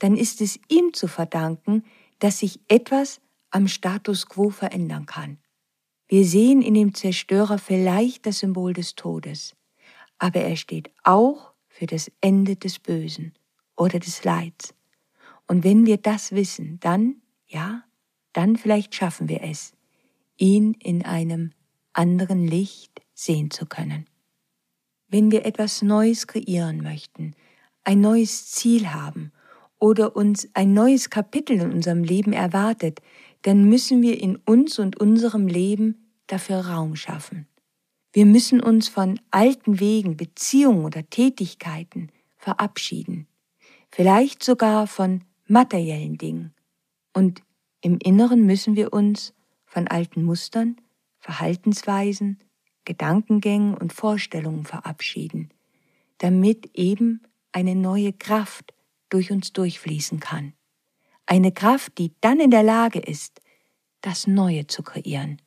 dann 0.00 0.18
ist 0.18 0.42
es 0.42 0.60
ihm 0.68 0.92
zu 0.92 1.08
verdanken, 1.08 1.82
dass 2.18 2.40
sich 2.40 2.60
etwas 2.68 3.22
am 3.48 3.68
Status 3.68 4.26
quo 4.26 4.50
verändern 4.50 5.06
kann. 5.06 5.38
Wir 6.08 6.26
sehen 6.26 6.60
in 6.60 6.74
dem 6.74 6.92
Zerstörer 6.92 7.56
vielleicht 7.56 8.26
das 8.26 8.40
Symbol 8.40 8.74
des 8.74 8.96
Todes, 8.96 9.56
aber 10.18 10.40
er 10.40 10.56
steht 10.56 10.90
auch 11.04 11.54
für 11.68 11.86
das 11.86 12.12
Ende 12.20 12.54
des 12.54 12.78
Bösen 12.78 13.32
oder 13.78 13.98
des 13.98 14.24
Leids. 14.24 14.74
Und 15.48 15.64
wenn 15.64 15.86
wir 15.86 15.96
das 15.96 16.32
wissen, 16.32 16.78
dann, 16.80 17.21
ja, 17.52 17.84
dann 18.32 18.56
vielleicht 18.56 18.94
schaffen 18.94 19.28
wir 19.28 19.42
es, 19.42 19.72
ihn 20.38 20.74
in 20.74 21.04
einem 21.04 21.52
anderen 21.92 22.46
Licht 22.46 23.02
sehen 23.14 23.50
zu 23.50 23.66
können. 23.66 24.06
Wenn 25.08 25.30
wir 25.30 25.44
etwas 25.44 25.82
Neues 25.82 26.26
kreieren 26.26 26.82
möchten, 26.82 27.34
ein 27.84 28.00
neues 28.00 28.50
Ziel 28.50 28.92
haben 28.92 29.32
oder 29.78 30.16
uns 30.16 30.48
ein 30.54 30.72
neues 30.72 31.10
Kapitel 31.10 31.60
in 31.60 31.72
unserem 31.72 32.02
Leben 32.02 32.32
erwartet, 32.32 33.00
dann 33.42 33.68
müssen 33.68 34.00
wir 34.00 34.20
in 34.20 34.36
uns 34.36 34.78
und 34.78 34.98
unserem 34.98 35.46
Leben 35.46 36.08
dafür 36.28 36.66
Raum 36.66 36.96
schaffen. 36.96 37.46
Wir 38.12 38.26
müssen 38.26 38.60
uns 38.60 38.88
von 38.88 39.20
alten 39.30 39.80
Wegen, 39.80 40.16
Beziehungen 40.16 40.84
oder 40.84 41.08
Tätigkeiten 41.08 42.10
verabschieden, 42.36 43.26
vielleicht 43.90 44.42
sogar 44.42 44.86
von 44.86 45.24
materiellen 45.46 46.18
Dingen. 46.18 46.54
Und 47.12 47.42
im 47.80 47.98
Inneren 47.98 48.46
müssen 48.46 48.76
wir 48.76 48.92
uns 48.92 49.34
von 49.66 49.88
alten 49.88 50.22
Mustern, 50.22 50.76
Verhaltensweisen, 51.18 52.38
Gedankengängen 52.84 53.74
und 53.74 53.92
Vorstellungen 53.92 54.64
verabschieden, 54.64 55.52
damit 56.18 56.70
eben 56.74 57.22
eine 57.52 57.74
neue 57.74 58.12
Kraft 58.12 58.74
durch 59.08 59.30
uns 59.30 59.52
durchfließen 59.52 60.20
kann. 60.20 60.54
Eine 61.26 61.52
Kraft, 61.52 61.98
die 61.98 62.12
dann 62.20 62.40
in 62.40 62.50
der 62.50 62.62
Lage 62.62 62.98
ist, 62.98 63.40
das 64.00 64.26
Neue 64.26 64.66
zu 64.66 64.82
kreieren. 64.82 65.40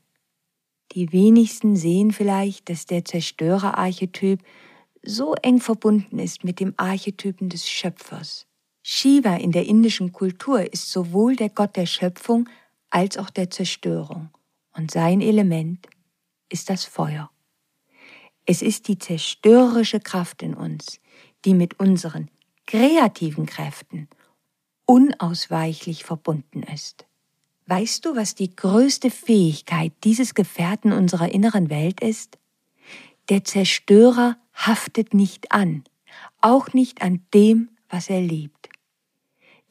Die 0.93 1.11
wenigsten 1.11 1.75
sehen 1.75 2.11
vielleicht, 2.11 2.69
dass 2.69 2.85
der 2.85 3.03
Zerstörerarchetyp 3.03 4.41
so 5.03 5.35
eng 5.41 5.59
verbunden 5.59 6.19
ist 6.19 6.43
mit 6.43 6.59
dem 6.59 6.73
Archetypen 6.77 7.49
des 7.49 7.69
Schöpfers. 7.69 8.47
Shiva 8.87 9.37
in 9.37 9.51
der 9.51 9.65
indischen 9.65 10.11
Kultur 10.11 10.71
ist 10.71 10.91
sowohl 10.91 11.35
der 11.35 11.49
Gott 11.49 11.75
der 11.75 11.87
Schöpfung 11.87 12.47
als 12.91 13.17
auch 13.17 13.31
der 13.31 13.49
Zerstörung, 13.49 14.29
und 14.73 14.91
sein 14.91 15.21
Element 15.21 15.87
ist 16.49 16.69
das 16.69 16.85
Feuer. 16.85 17.31
Es 18.45 18.61
ist 18.61 18.87
die 18.87 18.99
zerstörerische 18.99 19.99
Kraft 19.99 20.43
in 20.43 20.53
uns, 20.53 20.99
die 21.45 21.55
mit 21.55 21.79
unseren 21.79 22.29
kreativen 22.67 23.47
Kräften 23.47 24.07
unausweichlich 24.85 26.03
verbunden 26.03 26.61
ist. 26.61 27.07
Weißt 27.65 28.05
du, 28.05 28.15
was 28.15 28.35
die 28.35 28.55
größte 28.55 29.09
Fähigkeit 29.09 29.93
dieses 30.03 30.35
Gefährten 30.35 30.93
unserer 30.93 31.31
inneren 31.31 31.71
Welt 31.71 32.01
ist? 32.01 32.37
Der 33.29 33.43
Zerstörer 33.43 34.37
haftet 34.53 35.15
nicht 35.15 35.51
an, 35.51 35.83
auch 36.39 36.73
nicht 36.73 37.01
an 37.01 37.25
dem, 37.33 37.69
was 37.89 38.11
er 38.11 38.21
liebt. 38.21 38.74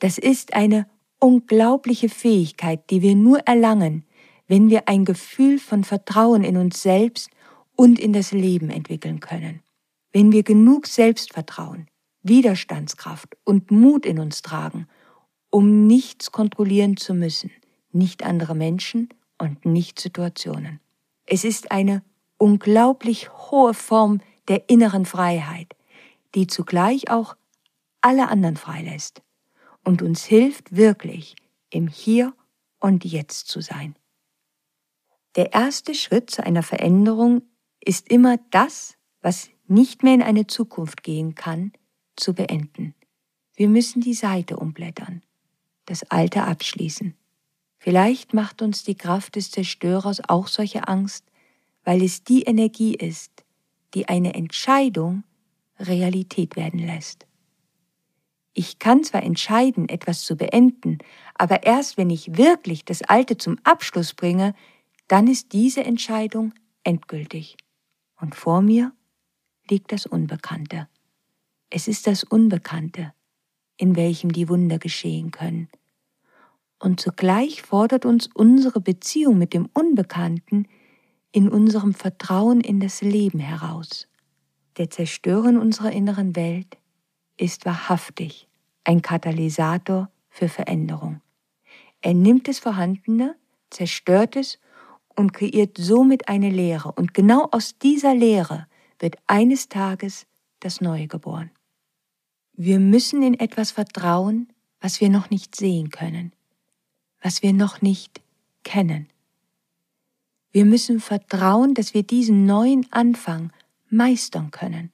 Das 0.05 0.19
ist 0.19 0.53
eine 0.53 0.87
unglaubliche 1.19 2.11
Fähigkeit, 2.11 2.91
die 2.91 3.01
wir 3.01 3.15
nur 3.15 3.39
erlangen, 3.47 4.05
wenn 4.47 4.69
wir 4.69 4.87
ein 4.87 5.07
Gefühl 5.07 5.59
von 5.59 5.83
Vertrauen 5.83 6.45
in 6.45 6.59
uns 6.59 6.83
selbst 6.83 7.31
und 7.75 7.99
in 7.99 8.13
das 8.13 8.31
Leben 8.31 8.69
entwickeln 8.69 9.21
können. 9.21 9.63
Wenn 10.13 10.31
wir 10.31 10.43
genug 10.43 10.89
Selbstvertrauen, 10.89 11.87
Widerstandskraft 12.23 13.39
und 13.45 13.71
Mut 13.71 14.05
in 14.05 14.19
uns 14.19 14.43
tragen, 14.43 14.89
um 15.49 15.87
nichts 15.87 16.33
kontrollieren 16.33 16.99
zu 16.99 17.15
müssen, 17.15 17.51
nicht 17.91 18.25
andere 18.25 18.55
Menschen 18.55 19.09
und 19.39 19.65
nicht 19.65 19.99
Situationen. 19.99 20.81
Es 21.25 21.45
ist 21.45 21.73
eine 21.73 22.03
unglaublich 22.37 23.31
hohe 23.51 23.73
Form 23.73 24.21
der 24.49 24.69
inneren 24.69 25.07
Freiheit, 25.07 25.75
die 26.35 26.47
zugleich 26.47 27.11
auch 27.11 27.37
alle 28.03 28.29
anderen 28.29 28.59
freilässt 28.59 29.24
und 29.85 30.03
uns 30.03 30.25
hilft 30.25 30.75
wirklich 30.77 31.37
im 31.71 31.89
Hier 31.89 32.35
und 32.81 33.05
Jetzt 33.05 33.49
zu 33.49 33.61
sein. 33.61 33.95
Der 35.37 35.53
erste 35.53 35.95
Schritt 35.95 36.31
zu 36.31 36.45
einer 36.45 36.63
Veränderung 36.63 37.43
ist 37.81 38.09
immer 38.09 38.39
das, 38.51 38.97
was 39.21 39.51
nicht 39.67 40.03
mehr 40.03 40.15
in 40.15 40.23
eine 40.23 40.47
Zukunft 40.47 41.03
gehen 41.03 41.35
kann, 41.35 41.73
zu 42.17 42.35
beenden. 42.35 42.95
Wir 43.55 43.69
müssen 43.69 44.01
die 44.01 44.15
Seite 44.15 44.57
umblättern, 44.57 45.23
das 45.87 46.11
Alte 46.11 46.45
abschließen. 46.45 47.15
Vielleicht 47.79 48.33
macht 48.33 48.63
uns 48.63 48.85
die 48.85 48.95
Kraft 48.95 49.37
des 49.37 49.51
Zerstörers 49.51 50.29
auch 50.29 50.49
solche 50.49 50.89
Angst, 50.89 51.25
weil 51.85 52.03
es 52.03 52.25
die 52.25 52.43
Energie 52.43 52.95
ist, 52.95 53.45
die 53.95 54.09
eine 54.09 54.35
Entscheidung 54.35 55.25
Realität 55.79 56.57
werden 56.57 56.81
lässt. 56.81 57.27
Ich 58.55 58.79
kann 58.79 59.03
zwar 59.05 59.23
entscheiden, 59.23 59.89
etwas 59.89 60.23
zu 60.23 60.37
beenden, 60.37 60.99
aber 61.35 61.65
erst 61.65 61.97
wenn 61.97 62.09
ich 62.09 62.37
wirklich 62.37 62.85
das 62.85 63.03
Alte 63.03 63.37
zum 63.37 63.59
Abschluss 63.65 64.15
bringe, 64.15 64.55
dann 65.09 65.27
ist 65.27 65.53
diese 65.53 65.85
Entscheidung 65.85 66.55
endgültig. 66.85 67.57
Und 68.21 68.35
vor 68.35 68.63
mir 68.63 68.93
liegt 69.69 69.93
das 69.93 70.07
Unbekannte. 70.07 70.89
Es 71.69 71.89
ist 71.89 72.07
das 72.07 72.23
Unbekannte, 72.23 73.13
in 73.77 73.97
welchem 73.97 74.33
die 74.33 74.49
Wunder 74.49 74.79
geschehen 74.79 75.33
können 75.33 75.69
und 76.85 77.01
zugleich 77.01 77.63
fordert 77.63 78.05
uns 78.05 78.29
unsere 78.35 78.79
Beziehung 78.79 79.39
mit 79.39 79.55
dem 79.55 79.71
Unbekannten 79.73 80.69
in 81.33 81.49
unserem 81.49 81.95
Vertrauen 81.95 82.61
in 82.61 82.79
das 82.79 83.01
Leben 83.01 83.39
heraus. 83.39 84.07
Der 84.77 84.91
Zerstörer 84.91 85.49
unserer 85.49 85.93
inneren 85.93 86.37
Welt 86.37 86.77
ist 87.37 87.65
wahrhaftig 87.67 88.49
ein 88.85 89.03
Katalysator 89.03 90.11
für 90.29 90.49
Veränderung. 90.49 91.21
Er 92.01 92.15
nimmt 92.15 92.49
das 92.49 92.59
Vorhandene, 92.59 93.37
zerstört 93.71 94.37
es 94.37 94.59
und 95.17 95.33
kreiert 95.33 95.77
somit 95.79 96.29
eine 96.29 96.51
Lehre. 96.51 96.93
Und 96.93 97.15
genau 97.15 97.49
aus 97.51 97.79
dieser 97.79 98.15
Lehre 98.15 98.67
wird 98.99 99.17
eines 99.27 99.69
Tages 99.69 100.27
das 100.61 100.81
Neue 100.81 101.09
geboren. 101.09 101.51
Wir 102.53 102.79
müssen 102.79 103.23
in 103.23 103.35
etwas 103.35 103.71
vertrauen, 103.71 104.53
was 104.81 105.01
wir 105.01 105.09
noch 105.09 105.31
nicht 105.31 105.57
sehen 105.57 105.91
können 105.91 106.33
was 107.25 107.43
wir 107.43 107.55
noch 107.55 107.81
nicht 107.81 108.21
kennen. 108.63 109.09
Wir 110.53 110.67
müssen 110.67 111.01
vertrauen, 111.01 111.75
dass 111.75 111.95
wir 111.95 112.05
diesen 112.05 112.45
neuen 112.45 112.87
Anfang 112.93 113.51
meistern 113.89 114.51
können. 114.51 114.93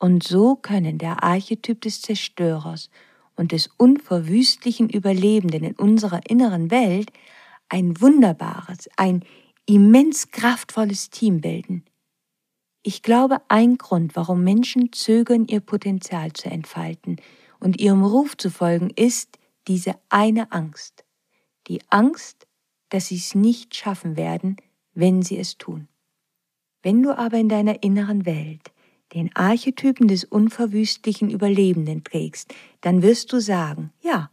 Und 0.00 0.24
so 0.24 0.56
können 0.56 0.96
der 0.96 1.22
Archetyp 1.22 1.82
des 1.82 2.00
Zerstörers 2.00 2.88
und 3.36 3.52
des 3.52 3.68
unverwüstlichen 3.76 4.88
Überlebenden 4.88 5.62
in 5.62 5.74
unserer 5.74 6.22
inneren 6.28 6.70
Welt 6.70 7.12
ein 7.68 8.00
wunderbares, 8.00 8.88
ein 8.96 9.24
immens 9.66 10.30
kraftvolles 10.30 11.10
Team 11.10 11.42
bilden. 11.42 11.84
Ich 12.82 13.02
glaube, 13.02 13.42
ein 13.48 13.76
Grund, 13.76 14.16
warum 14.16 14.42
Menschen 14.42 14.90
zögern, 14.90 15.46
ihr 15.46 15.60
Potenzial 15.60 16.32
zu 16.32 16.50
entfalten 16.50 17.16
und 17.60 17.78
ihrem 17.78 18.02
Ruf 18.02 18.38
zu 18.38 18.50
folgen, 18.50 18.88
ist, 18.96 19.38
diese 19.68 19.96
eine 20.08 20.50
Angst, 20.50 21.04
die 21.68 21.82
Angst, 21.90 22.46
dass 22.88 23.08
sie 23.08 23.16
es 23.16 23.34
nicht 23.34 23.76
schaffen 23.76 24.16
werden, 24.16 24.56
wenn 24.94 25.20
sie 25.20 25.36
es 25.38 25.58
tun. 25.58 25.88
Wenn 26.82 27.02
du 27.02 27.16
aber 27.16 27.36
in 27.36 27.50
deiner 27.50 27.82
inneren 27.82 28.24
Welt 28.24 28.72
den 29.12 29.34
Archetypen 29.34 30.08
des 30.08 30.24
unverwüstlichen 30.24 31.30
Überlebenden 31.30 32.04
trägst, 32.04 32.54
dann 32.80 33.02
wirst 33.02 33.32
du 33.32 33.40
sagen, 33.40 33.92
ja, 34.00 34.30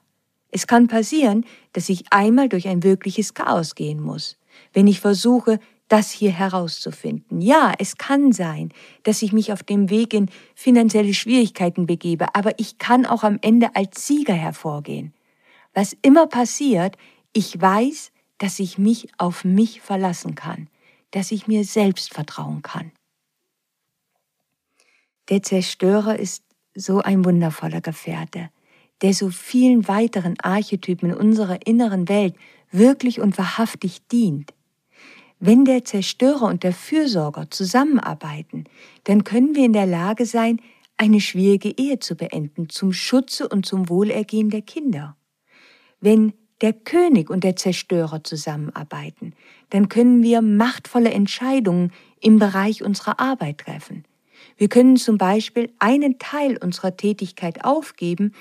es 0.52 0.68
kann 0.68 0.88
passieren, 0.88 1.46
dass 1.74 1.90
ich 1.90 2.06
einmal 2.12 2.50
durch 2.50 2.68
ein 2.68 2.84
wirkliches 2.84 3.34
Chaos 3.34 3.76
gehen 3.76 4.00
muss, 4.00 4.38
wenn 4.74 4.88
ich 4.88 5.00
versuche, 5.00 5.60
das 5.88 6.12
hier 6.12 6.32
herauszufinden. 6.32 7.42
Ja, 7.42 7.74
es 7.80 7.98
kann 7.98 8.34
sein, 8.34 8.74
dass 9.04 9.22
ich 9.22 9.32
mich 9.32 9.54
auf 9.54 9.64
dem 9.64 9.90
Weg 9.90 10.14
in 10.14 10.30
finanzielle 10.56 11.14
Schwierigkeiten 11.14 11.86
begebe, 11.86 12.36
aber 12.36 12.60
ich 12.60 12.78
kann 12.78 13.06
auch 13.06 13.24
am 13.24 13.40
Ende 13.42 13.76
als 13.76 14.06
Sieger 14.06 14.34
hervorgehen. 14.34 15.14
Was 15.74 15.96
immer 16.02 16.28
passiert, 16.28 16.98
ich 17.34 17.60
weiß, 17.60 18.12
dass 18.38 18.60
ich 18.60 18.78
mich 18.78 19.08
auf 19.18 19.44
mich 19.46 19.82
verlassen 19.82 20.36
kann, 20.36 20.68
dass 21.12 21.32
ich 21.32 21.48
mir 21.48 21.64
selbst 21.64 22.14
vertrauen 22.14 22.62
kann. 22.62 22.92
Der 25.30 25.44
Zerstörer 25.44 26.18
ist 26.18 26.44
so 26.74 27.02
ein 27.02 27.26
wundervoller 27.26 27.82
Gefährte, 27.82 28.50
der 29.02 29.14
so 29.14 29.30
vielen 29.30 29.88
weiteren 29.88 30.40
Archetypen 30.40 31.10
in 31.10 31.16
unserer 31.18 31.68
inneren 31.68 32.08
Welt 32.08 32.36
wirklich 32.72 33.20
und 33.20 33.38
wahrhaftig 33.38 34.08
dient. 34.08 34.54
Wenn 35.40 35.66
der 35.66 35.84
Zerstörer 35.84 36.44
und 36.44 36.64
der 36.64 36.74
Fürsorger 36.74 37.52
zusammenarbeiten, 37.52 38.64
dann 39.04 39.24
können 39.24 39.54
wir 39.54 39.66
in 39.66 39.74
der 39.74 39.86
Lage 39.86 40.26
sein, 40.26 40.62
eine 40.96 41.22
schwierige 41.22 41.78
Ehe 41.78 42.00
zu 42.00 42.16
beenden, 42.16 42.70
zum 42.70 42.94
Schutze 42.94 43.48
und 43.48 43.66
zum 43.66 43.90
Wohlergehen 43.90 44.50
der 44.50 44.64
Kinder. 44.64 45.16
Wenn 46.00 46.34
der 46.62 46.74
König 46.74 47.30
und 47.30 47.44
der 47.44 47.56
Zerstörer 47.56 48.24
zusammenarbeiten, 48.24 49.34
dann 49.70 49.90
können 49.90 50.24
wir 50.24 50.42
machtvolle 50.42 51.12
Entscheidungen 51.12 51.92
im 52.20 52.40
Bereich 52.40 52.82
unserer 52.82 53.20
Arbeit 53.20 53.60
treffen. 53.60 54.06
Wir 54.58 54.70
können 54.70 54.98
zum 54.98 55.18
Beispiel 55.18 55.72
einen 55.80 56.20
Teil 56.20 56.58
unserer 56.58 56.98
Tätigkeit 56.98 57.64
aufgeben, 57.64 58.34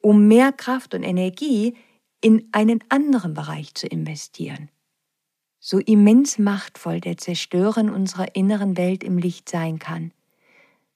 um 0.00 0.28
mehr 0.28 0.52
Kraft 0.52 0.94
und 0.94 1.02
Energie 1.02 1.74
in 2.20 2.48
einen 2.52 2.82
anderen 2.88 3.34
Bereich 3.34 3.74
zu 3.74 3.86
investieren. 3.86 4.70
So 5.58 5.78
immens 5.78 6.38
machtvoll 6.38 7.00
der 7.00 7.16
Zerstörer 7.16 7.78
in 7.78 7.90
unserer 7.90 8.36
inneren 8.36 8.76
Welt 8.76 9.02
im 9.02 9.18
Licht 9.18 9.48
sein 9.48 9.78
kann, 9.78 10.12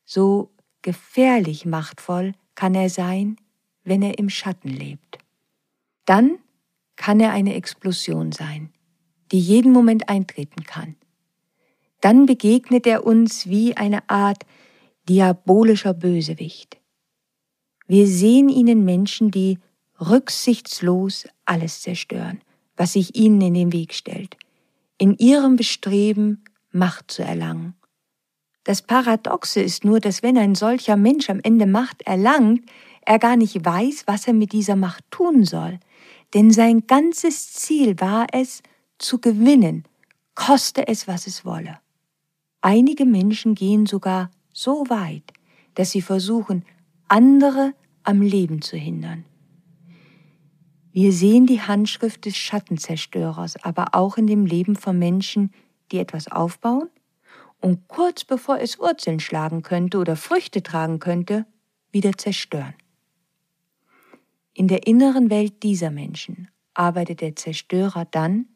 so 0.05 0.51
gefährlich 0.83 1.67
machtvoll 1.67 2.33
kann 2.55 2.75
er 2.75 2.88
sein, 2.88 3.37
wenn 3.85 4.03
er 4.03 4.19
im 4.19 4.31
Schatten 4.31 4.69
lebt 4.69 5.19
dann 6.09 6.38
kann 6.97 7.21
er 7.21 7.33
eine 7.33 7.55
Explosion 7.55 8.33
sein, 8.33 8.73
die 9.31 9.38
jeden 9.38 9.73
Moment 9.73 10.09
eintreten 10.09 10.64
kann. 10.64 10.97
Dann 12.01 12.25
begegnet 12.25 12.87
er 12.87 13.05
uns 13.05 13.47
wie 13.47 13.77
eine 13.77 14.09
Art 14.09 14.47
diabolischer 15.09 15.94
Bösewicht. 15.94 16.79
Wir 17.87 18.07
sehen 18.07 18.49
ihn 18.49 18.68
in 18.68 18.85
Menschen, 18.85 19.31
die 19.31 19.59
rücksichtslos 20.01 21.27
alles 21.44 21.81
zerstören, 21.81 22.40
was 22.77 22.92
sich 22.92 23.16
ihnen 23.16 23.40
in 23.40 23.55
den 23.55 23.73
Weg 23.73 23.94
stellt, 23.94 24.37
in 24.99 25.16
ihrem 25.16 25.57
Bestreben, 25.57 26.44
Macht 26.71 27.11
zu 27.11 27.23
erlangen. 27.23 27.75
Das 28.64 28.83
Paradoxe 28.83 29.62
ist 29.62 29.85
nur, 29.85 30.01
dass 30.01 30.23
wenn 30.23 30.37
ein 30.37 30.55
solcher 30.55 30.97
Mensch 30.97 31.31
am 31.31 31.40
Ende 31.42 31.64
Macht 31.64 32.03
erlangt, 32.03 32.61
er 33.07 33.18
gar 33.18 33.37
nicht 33.37 33.64
weiß, 33.64 34.03
was 34.07 34.27
er 34.27 34.35
mit 34.35 34.53
dieser 34.53 34.77
Macht 34.77 35.03
tun 35.11 35.44
soll 35.44 35.81
denn 36.35 36.51
sein 36.51 36.87
ganzes 36.87 37.53
Ziel 37.53 37.99
war 38.01 38.27
es, 38.33 38.62
zu 38.99 39.18
gewinnen, 39.18 39.85
koste 40.35 40.88
es, 40.88 41.09
was 41.09 41.27
es 41.27 41.44
wolle. 41.44 41.79
Einige 42.61 43.05
Menschen 43.05 43.55
gehen 43.55 43.87
sogar 43.87 44.31
so 44.59 44.85
weit, 44.88 45.33
dass 45.75 45.92
sie 45.92 46.03
versuchen, 46.03 46.64
andere 47.07 47.75
am 48.03 48.23
Leben 48.23 48.61
zu 48.61 48.77
hindern. 48.77 49.25
Wir 50.90 51.12
sehen 51.12 51.47
die 51.47 51.61
Handschrift 51.61 52.25
des 52.25 52.37
Schattenzerstörers 52.37 53.62
aber 53.62 53.94
auch 53.94 54.16
in 54.16 54.27
dem 54.27 54.47
Leben 54.47 54.75
von 54.75 54.99
Menschen, 54.99 55.53
die 55.92 55.99
etwas 55.99 56.27
aufbauen 56.27 56.90
und 57.61 57.87
kurz 57.87 58.25
bevor 58.25 58.59
es 58.59 58.81
Wurzeln 58.81 59.21
schlagen 59.21 59.62
könnte 59.62 59.99
oder 59.99 60.16
Früchte 60.16 60.62
tragen 60.62 60.99
könnte, 60.99 61.47
wieder 61.92 62.14
zerstören. 62.14 62.75
In 64.55 64.66
der 64.66 64.88
inneren 64.88 65.31
Welt 65.31 65.62
dieser 65.62 65.92
Menschen 65.92 66.49
arbeitet 66.75 67.21
der 67.21 67.37
Zerstörer 67.37 68.07
dann 68.07 68.47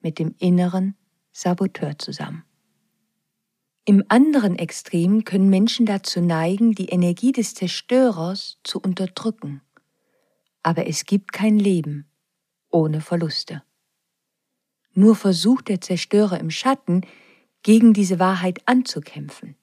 mit 0.00 0.18
dem 0.18 0.34
inneren 0.38 0.96
Saboteur 1.32 1.96
zusammen. 1.98 2.42
Im 3.86 4.02
anderen 4.08 4.56
Extrem 4.58 5.24
können 5.24 5.50
Menschen 5.50 5.84
dazu 5.84 6.22
neigen, 6.22 6.72
die 6.72 6.88
Energie 6.88 7.32
des 7.32 7.54
Zerstörers 7.54 8.58
zu 8.64 8.80
unterdrücken. 8.80 9.60
Aber 10.62 10.86
es 10.86 11.04
gibt 11.04 11.32
kein 11.32 11.58
Leben 11.58 12.08
ohne 12.70 13.02
Verluste. 13.02 13.62
Nur 14.94 15.16
versucht 15.16 15.68
der 15.68 15.82
Zerstörer 15.82 16.40
im 16.40 16.50
Schatten, 16.50 17.02
gegen 17.62 17.92
diese 17.92 18.18
Wahrheit 18.18 18.60
anzukämpfen. 18.66 19.56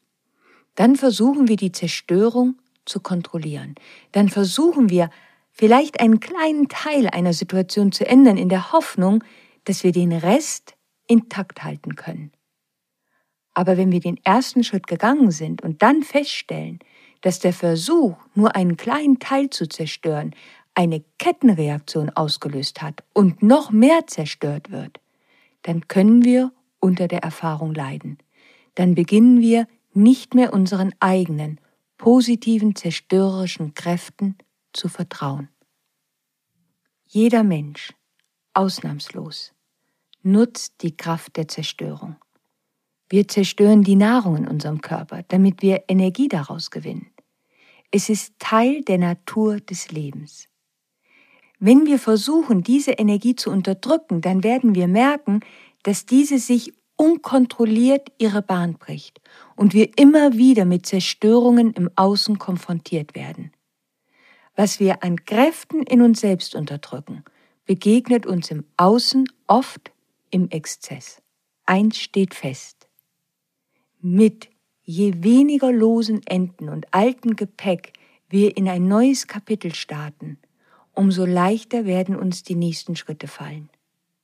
Dann 0.76 0.96
versuchen 0.96 1.48
wir 1.48 1.56
die 1.56 1.72
Zerstörung 1.72 2.60
zu 2.86 3.00
kontrollieren. 3.00 3.76
Dann 4.12 4.30
versuchen 4.30 4.90
wir 4.90 5.10
vielleicht 5.52 6.00
einen 6.00 6.20
kleinen 6.20 6.68
Teil 6.68 7.08
einer 7.08 7.34
Situation 7.34 7.92
zu 7.92 8.06
ändern 8.08 8.38
in 8.38 8.50
der 8.50 8.72
Hoffnung, 8.72 9.24
dass 9.66 9.84
wir 9.84 9.92
den 9.92 10.12
Rest 10.12 10.76
intakt 11.08 11.64
halten 11.64 11.96
können. 11.96 12.32
Aber 13.62 13.78
wenn 13.78 13.92
wir 13.92 14.00
den 14.00 14.18
ersten 14.24 14.64
Schritt 14.64 14.88
gegangen 14.88 15.30
sind 15.30 15.62
und 15.62 15.84
dann 15.84 16.02
feststellen, 16.02 16.80
dass 17.22 17.38
der 17.38 17.54
Versuch, 17.54 18.16
nur 18.34 18.56
einen 18.56 18.76
kleinen 18.76 19.20
Teil 19.20 19.52
zu 19.52 19.70
zerstören, 19.70 20.34
eine 20.74 21.04
Kettenreaktion 21.20 22.10
ausgelöst 22.10 22.82
hat 22.82 23.04
und 23.14 23.44
noch 23.44 23.70
mehr 23.70 24.08
zerstört 24.08 24.72
wird, 24.72 25.00
dann 25.62 25.88
können 25.88 26.26
wir 26.26 26.52
unter 26.80 27.08
der 27.08 27.20
Erfahrung 27.20 27.76
leiden. 27.76 28.18
Dann 28.74 28.96
beginnen 28.96 29.42
wir 29.42 29.68
nicht 29.94 30.34
mehr 30.34 30.54
unseren 30.54 30.96
eigenen, 31.00 31.60
positiven, 32.00 32.76
zerstörerischen 32.76 33.76
Kräften 33.76 34.40
zu 34.74 34.90
vertrauen. 34.90 35.50
Jeder 37.06 37.44
Mensch, 37.44 37.94
ausnahmslos, 38.56 39.54
nutzt 40.24 40.82
die 40.82 40.98
Kraft 40.98 41.38
der 41.38 41.48
Zerstörung. 41.48 42.16
Wir 43.12 43.28
zerstören 43.28 43.84
die 43.84 43.98
Nahrung 43.98 44.38
in 44.38 44.48
unserem 44.48 44.80
Körper, 44.80 45.24
damit 45.28 45.62
wir 45.62 45.84
Energie 45.90 46.30
daraus 46.30 46.72
gewinnen. 46.72 47.12
Es 47.92 48.08
ist 48.08 48.36
Teil 48.40 48.84
der 48.84 49.00
Natur 49.00 49.60
des 49.60 49.92
Lebens. 49.92 50.48
Wenn 51.60 51.86
wir 51.86 52.00
versuchen, 52.00 52.64
diese 52.64 52.92
Energie 52.92 53.36
zu 53.36 53.52
unterdrücken, 53.52 54.22
dann 54.22 54.46
werden 54.46 54.76
wir 54.76 54.88
merken, 54.88 55.42
dass 55.84 56.06
diese 56.06 56.40
sich 56.40 56.74
unkontrolliert 56.96 58.08
ihre 58.18 58.42
Bahn 58.42 58.76
bricht 58.76 59.20
und 59.58 59.74
wir 59.74 59.98
immer 59.98 60.38
wieder 60.38 60.64
mit 60.64 60.86
Zerstörungen 60.86 61.74
im 61.74 61.90
Außen 61.98 62.40
konfrontiert 62.40 63.14
werden. 63.14 63.52
Was 64.56 64.80
wir 64.80 65.04
an 65.04 65.26
Kräften 65.26 65.84
in 65.84 66.02
uns 66.02 66.22
selbst 66.22 66.56
unterdrücken, 66.56 67.26
begegnet 67.66 68.26
uns 68.26 68.52
im 68.52 68.64
Außen 68.78 69.28
oft 69.48 69.92
im 70.30 70.48
Exzess. 70.50 71.22
Eins 71.66 71.98
steht 71.98 72.34
fest. 72.36 72.81
Mit 74.02 74.50
je 74.84 75.24
weniger 75.24 75.72
losen 75.72 76.22
Enden 76.26 76.70
und 76.70 76.92
altem 76.92 77.36
Gepäck 77.36 77.94
wir 78.30 78.58
in 78.58 78.68
ein 78.68 78.88
neues 78.88 79.28
Kapitel 79.28 79.76
starten, 79.76 80.40
umso 80.94 81.26
leichter 81.26 81.86
werden 81.86 82.16
uns 82.16 82.44
die 82.44 82.56
nächsten 82.56 82.96
Schritte 82.96 83.28
fallen. 83.28 83.70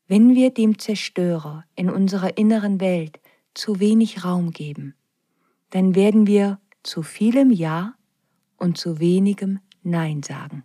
Wenn 0.07 0.33
wir 0.33 0.49
dem 0.51 0.79
Zerstörer 0.79 1.65
in 1.75 1.89
unserer 1.89 2.37
inneren 2.37 2.79
Welt 2.79 3.19
zu 3.53 3.79
wenig 3.79 4.23
Raum 4.23 4.51
geben, 4.51 4.95
dann 5.69 5.93
werden 5.93 6.25
wir 6.25 6.59
zu 6.83 7.03
vielem 7.03 7.51
Ja 7.51 7.93
und 8.57 8.77
zu 8.77 8.99
wenigem 8.99 9.59
Nein 9.83 10.23
sagen. 10.23 10.63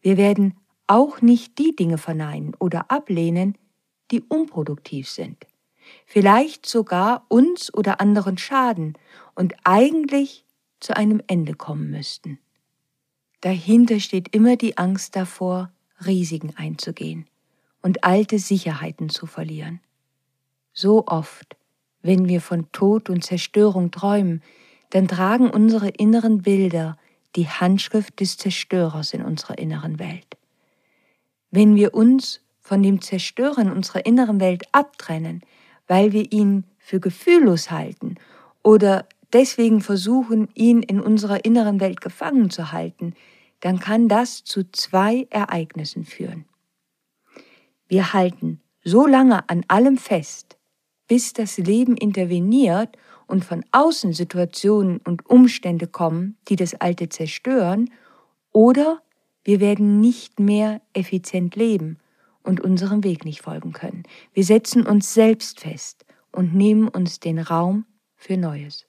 Wir 0.00 0.16
werden 0.16 0.54
auch 0.86 1.22
nicht 1.22 1.58
die 1.58 1.74
Dinge 1.74 1.96
verneinen 1.96 2.54
oder 2.58 2.90
ablehnen, 2.90 3.56
die 4.10 4.20
unproduktiv 4.20 5.08
sind, 5.08 5.46
vielleicht 6.06 6.66
sogar 6.66 7.24
uns 7.28 7.72
oder 7.72 8.00
anderen 8.00 8.38
schaden 8.38 8.94
und 9.34 9.54
eigentlich 9.64 10.44
zu 10.80 10.96
einem 10.96 11.22
Ende 11.26 11.54
kommen 11.54 11.90
müssten. 11.90 12.38
Dahinter 13.40 14.00
steht 14.00 14.34
immer 14.34 14.56
die 14.56 14.78
Angst 14.78 15.16
davor, 15.16 15.72
Risiken 16.04 16.54
einzugehen 16.56 17.26
und 17.82 18.04
alte 18.04 18.38
Sicherheiten 18.38 19.08
zu 19.08 19.26
verlieren. 19.26 19.80
So 20.72 21.06
oft, 21.06 21.56
wenn 22.02 22.28
wir 22.28 22.40
von 22.40 22.70
Tod 22.72 23.10
und 23.10 23.24
Zerstörung 23.24 23.90
träumen, 23.90 24.42
dann 24.90 25.08
tragen 25.08 25.50
unsere 25.50 25.88
inneren 25.88 26.42
Bilder 26.42 26.98
die 27.36 27.48
Handschrift 27.48 28.20
des 28.20 28.36
Zerstörers 28.36 29.14
in 29.14 29.22
unserer 29.22 29.58
inneren 29.58 29.98
Welt. 29.98 30.36
Wenn 31.50 31.76
wir 31.76 31.94
uns 31.94 32.40
von 32.60 32.82
dem 32.82 33.00
Zerstörer 33.00 33.58
in 33.58 33.70
unserer 33.70 34.06
inneren 34.06 34.40
Welt 34.40 34.64
abtrennen, 34.72 35.42
weil 35.92 36.14
wir 36.14 36.32
ihn 36.32 36.64
für 36.78 37.00
gefühllos 37.00 37.70
halten 37.70 38.14
oder 38.62 39.06
deswegen 39.30 39.82
versuchen, 39.82 40.48
ihn 40.54 40.82
in 40.82 40.98
unserer 40.98 41.44
inneren 41.44 41.80
Welt 41.80 42.00
gefangen 42.00 42.48
zu 42.48 42.72
halten, 42.72 43.12
dann 43.60 43.78
kann 43.78 44.08
das 44.08 44.42
zu 44.42 44.70
zwei 44.70 45.26
Ereignissen 45.28 46.06
führen. 46.06 46.46
Wir 47.88 48.14
halten 48.14 48.62
so 48.82 49.06
lange 49.06 49.46
an 49.50 49.66
allem 49.68 49.98
fest, 49.98 50.56
bis 51.08 51.34
das 51.34 51.58
Leben 51.58 51.98
interveniert 51.98 52.96
und 53.26 53.44
von 53.44 53.62
außen 53.72 54.14
Situationen 54.14 54.96
und 54.96 55.28
Umstände 55.28 55.88
kommen, 55.88 56.38
die 56.48 56.56
das 56.56 56.72
Alte 56.72 57.10
zerstören, 57.10 57.90
oder 58.50 59.02
wir 59.44 59.60
werden 59.60 60.00
nicht 60.00 60.40
mehr 60.40 60.80
effizient 60.94 61.54
leben 61.54 61.98
und 62.42 62.60
unserem 62.60 63.04
Weg 63.04 63.24
nicht 63.24 63.42
folgen 63.42 63.72
können. 63.72 64.04
Wir 64.32 64.44
setzen 64.44 64.86
uns 64.86 65.14
selbst 65.14 65.60
fest 65.60 66.04
und 66.30 66.54
nehmen 66.54 66.88
uns 66.88 67.20
den 67.20 67.38
Raum 67.38 67.86
für 68.16 68.36
Neues. 68.36 68.86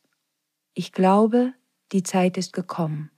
Ich 0.73 0.91
glaube, 0.91 1.53
die 1.91 2.03
Zeit 2.03 2.37
ist 2.37 2.53
gekommen, 2.53 3.11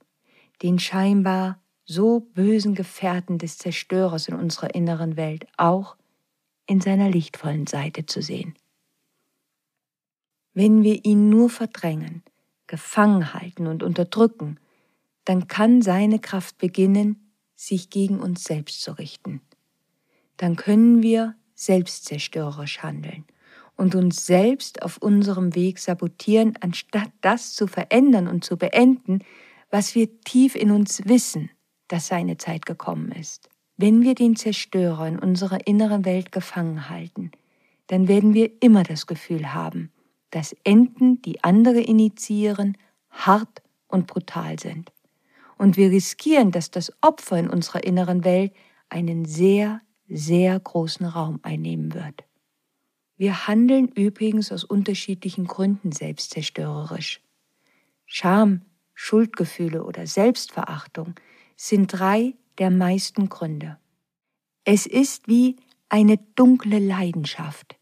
den 0.62 0.78
scheinbar 0.78 1.60
so 1.84 2.20
bösen 2.20 2.74
Gefährten 2.74 3.38
des 3.38 3.58
Zerstörers 3.58 4.28
in 4.28 4.34
unserer 4.34 4.74
inneren 4.74 5.16
Welt 5.16 5.46
auch 5.56 5.96
in 6.66 6.80
seiner 6.80 7.08
lichtvollen 7.08 7.66
Seite 7.66 8.06
zu 8.06 8.20
sehen. 8.20 8.54
Wenn 10.52 10.82
wir 10.82 11.04
ihn 11.04 11.28
nur 11.28 11.48
verdrängen, 11.48 12.22
gefangen 12.66 13.34
halten 13.34 13.66
und 13.66 13.82
unterdrücken, 13.82 14.58
dann 15.24 15.48
kann 15.48 15.82
seine 15.82 16.18
Kraft 16.18 16.58
beginnen, 16.58 17.32
sich 17.54 17.90
gegen 17.90 18.20
uns 18.20 18.44
selbst 18.44 18.82
zu 18.82 18.92
richten. 18.92 19.40
Dann 20.36 20.56
können 20.56 21.02
wir 21.02 21.34
selbstzerstörerisch 21.54 22.82
handeln 22.82 23.24
und 23.76 23.94
uns 23.94 24.26
selbst 24.26 24.82
auf 24.82 24.98
unserem 24.98 25.54
Weg 25.54 25.78
sabotieren, 25.78 26.54
anstatt 26.60 27.10
das 27.20 27.54
zu 27.54 27.66
verändern 27.66 28.28
und 28.28 28.44
zu 28.44 28.56
beenden, 28.56 29.20
was 29.70 29.94
wir 29.94 30.20
tief 30.20 30.54
in 30.54 30.70
uns 30.70 31.02
wissen, 31.06 31.50
dass 31.88 32.08
seine 32.08 32.36
Zeit 32.36 32.66
gekommen 32.66 33.12
ist. 33.12 33.48
Wenn 33.76 34.02
wir 34.02 34.14
den 34.14 34.36
Zerstörer 34.36 35.06
in 35.06 35.18
unserer 35.18 35.66
inneren 35.66 36.04
Welt 36.04 36.32
gefangen 36.32 36.88
halten, 36.88 37.30
dann 37.88 38.08
werden 38.08 38.34
wir 38.34 38.50
immer 38.60 38.82
das 38.82 39.06
Gefühl 39.06 39.52
haben, 39.52 39.92
dass 40.30 40.56
Enden, 40.64 41.22
die 41.22 41.44
andere 41.44 41.80
initiieren, 41.80 42.76
hart 43.10 43.62
und 43.88 44.06
brutal 44.06 44.58
sind. 44.58 44.92
Und 45.58 45.76
wir 45.76 45.90
riskieren, 45.90 46.50
dass 46.50 46.70
das 46.70 46.92
Opfer 47.00 47.38
in 47.38 47.48
unserer 47.48 47.84
inneren 47.84 48.24
Welt 48.24 48.52
einen 48.88 49.24
sehr, 49.24 49.80
sehr 50.08 50.58
großen 50.58 51.06
Raum 51.06 51.40
einnehmen 51.42 51.94
wird. 51.94 52.24
Wir 53.16 53.46
handeln 53.46 53.88
übrigens 53.88 54.52
aus 54.52 54.64
unterschiedlichen 54.64 55.46
Gründen 55.46 55.92
selbstzerstörerisch. 55.92 57.20
Scham, 58.04 58.62
Schuldgefühle 58.94 59.84
oder 59.84 60.06
Selbstverachtung 60.06 61.14
sind 61.56 61.88
drei 61.88 62.34
der 62.58 62.70
meisten 62.70 63.28
Gründe. 63.28 63.78
Es 64.64 64.86
ist 64.86 65.28
wie 65.28 65.56
eine 65.88 66.18
dunkle 66.34 66.78
Leidenschaft, 66.78 67.76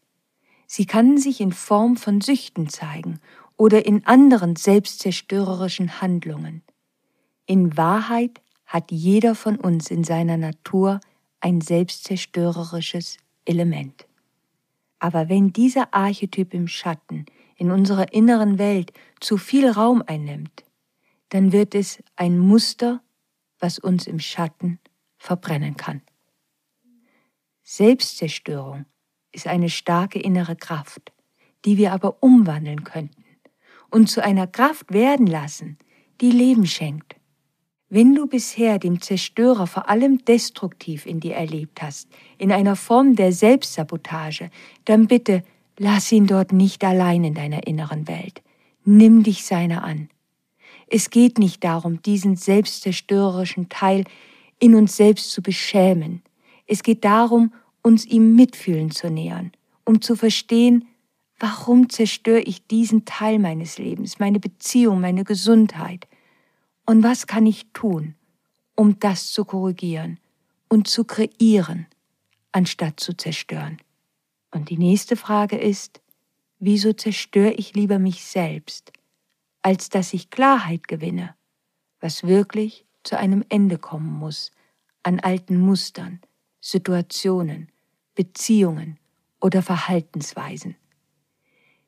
Sie 0.67 0.85
kann 0.85 1.17
sich 1.17 1.41
in 1.41 1.51
Form 1.51 1.95
von 1.95 2.21
Süchten 2.21 2.69
zeigen 2.69 3.19
oder 3.57 3.85
in 3.85 4.05
anderen 4.05 4.55
selbstzerstörerischen 4.55 6.01
Handlungen. 6.01 6.63
In 7.45 7.77
Wahrheit 7.77 8.41
hat 8.65 8.91
jeder 8.91 9.35
von 9.35 9.57
uns 9.57 9.91
in 9.91 10.03
seiner 10.03 10.37
Natur 10.37 10.99
ein 11.39 11.61
selbstzerstörerisches 11.61 13.17
Element. 13.45 14.07
Aber 14.99 15.29
wenn 15.29 15.53
dieser 15.53 15.93
Archetyp 15.93 16.53
im 16.53 16.67
Schatten 16.67 17.25
in 17.57 17.71
unserer 17.71 18.13
inneren 18.13 18.57
Welt 18.57 18.91
zu 19.19 19.37
viel 19.37 19.69
Raum 19.69 20.03
einnimmt, 20.05 20.63
dann 21.29 21.51
wird 21.51 21.75
es 21.75 22.03
ein 22.15 22.37
Muster, 22.37 23.01
was 23.59 23.79
uns 23.79 24.07
im 24.07 24.19
Schatten 24.19 24.79
verbrennen 25.17 25.75
kann. 25.77 26.01
Selbstzerstörung 27.63 28.85
ist 29.31 29.47
eine 29.47 29.69
starke 29.69 30.19
innere 30.19 30.55
Kraft, 30.55 31.11
die 31.65 31.77
wir 31.77 31.93
aber 31.93 32.21
umwandeln 32.21 32.83
könnten 32.83 33.23
und 33.89 34.07
zu 34.07 34.23
einer 34.23 34.47
Kraft 34.47 34.93
werden 34.93 35.27
lassen, 35.27 35.77
die 36.21 36.31
Leben 36.31 36.65
schenkt. 36.67 37.15
Wenn 37.89 38.15
du 38.15 38.25
bisher 38.25 38.79
dem 38.79 38.99
Zerstörer 38.99 39.67
vor 39.67 39.89
allem 39.89 40.25
destruktiv 40.25 41.05
in 41.05 41.19
dir 41.19 41.35
erlebt 41.35 41.83
hast, 41.83 42.09
in 42.39 42.51
einer 42.51 42.75
Form 42.75 43.15
der 43.15 43.31
Selbstsabotage, 43.31 44.49
dann 44.85 45.05
bitte 45.05 45.43
lass 45.77 46.11
ihn 46.11 46.25
dort 46.25 46.51
nicht 46.51 46.83
allein 46.83 47.23
in 47.23 47.35
deiner 47.35 47.67
inneren 47.67 48.07
Welt. 48.07 48.41
Nimm 48.85 49.21
dich 49.21 49.45
seiner 49.45 49.83
an. 49.83 50.09
Es 50.87 51.11
geht 51.11 51.37
nicht 51.37 51.63
darum, 51.63 52.01
diesen 52.01 52.35
selbstzerstörerischen 52.35 53.69
Teil 53.69 54.05
in 54.59 54.73
uns 54.73 54.97
selbst 54.97 55.31
zu 55.31 55.41
beschämen. 55.43 56.23
Es 56.65 56.81
geht 56.81 57.05
darum, 57.05 57.53
uns 57.83 58.05
ihm 58.05 58.35
mitfühlen 58.35 58.89
zu 58.89 59.11
nähern, 59.11 59.51
um 59.83 60.01
zu 60.01 60.15
verstehen, 60.15 60.87
warum 61.39 61.89
zerstöre 61.89 62.41
ich 62.41 62.65
diesen 62.65 63.05
Teil 63.05 63.37
meines 63.37 63.77
Lebens, 63.77 64.17
meine 64.17 64.39
Beziehung, 64.39 65.01
meine 65.01 65.23
Gesundheit? 65.23 66.07
Und 66.85 67.03
was 67.03 67.25
kann 67.25 67.45
ich 67.45 67.65
tun, 67.73 68.15
um 68.75 68.99
das 68.99 69.31
zu 69.31 69.43
korrigieren 69.43 70.19
und 70.69 70.87
zu 70.87 71.03
kreieren, 71.03 71.87
anstatt 72.51 72.99
zu 72.99 73.13
zerstören? 73.17 73.77
Und 74.51 74.69
die 74.69 74.77
nächste 74.77 75.15
Frage 75.15 75.57
ist, 75.57 76.01
wieso 76.59 76.93
zerstöre 76.93 77.53
ich 77.53 77.73
lieber 77.73 77.99
mich 77.99 78.23
selbst, 78.23 78.93
als 79.61 79.89
dass 79.89 80.13
ich 80.13 80.29
Klarheit 80.29 80.87
gewinne, 80.87 81.35
was 81.99 82.23
wirklich 82.23 82.85
zu 83.03 83.17
einem 83.17 83.43
Ende 83.49 83.77
kommen 83.77 84.11
muss 84.11 84.51
an 85.01 85.19
alten 85.19 85.57
Mustern, 85.57 86.21
Situationen, 86.61 87.69
Beziehungen 88.13 88.99
oder 89.41 89.63
Verhaltensweisen? 89.63 90.75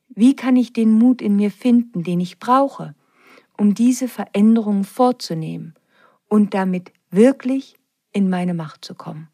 Wie 0.08 0.34
kann 0.34 0.56
ich 0.56 0.72
den 0.72 0.92
Mut 0.92 1.22
in 1.22 1.36
mir 1.36 1.52
finden, 1.52 2.02
den 2.02 2.18
ich 2.18 2.40
brauche, 2.40 2.96
um 3.58 3.74
diese 3.74 4.08
Veränderungen 4.08 4.84
vorzunehmen 4.84 5.74
und 6.28 6.54
damit 6.54 6.92
wirklich 7.10 7.76
in 8.12 8.30
meine 8.30 8.54
Macht 8.54 8.84
zu 8.84 8.94
kommen? 8.94 9.28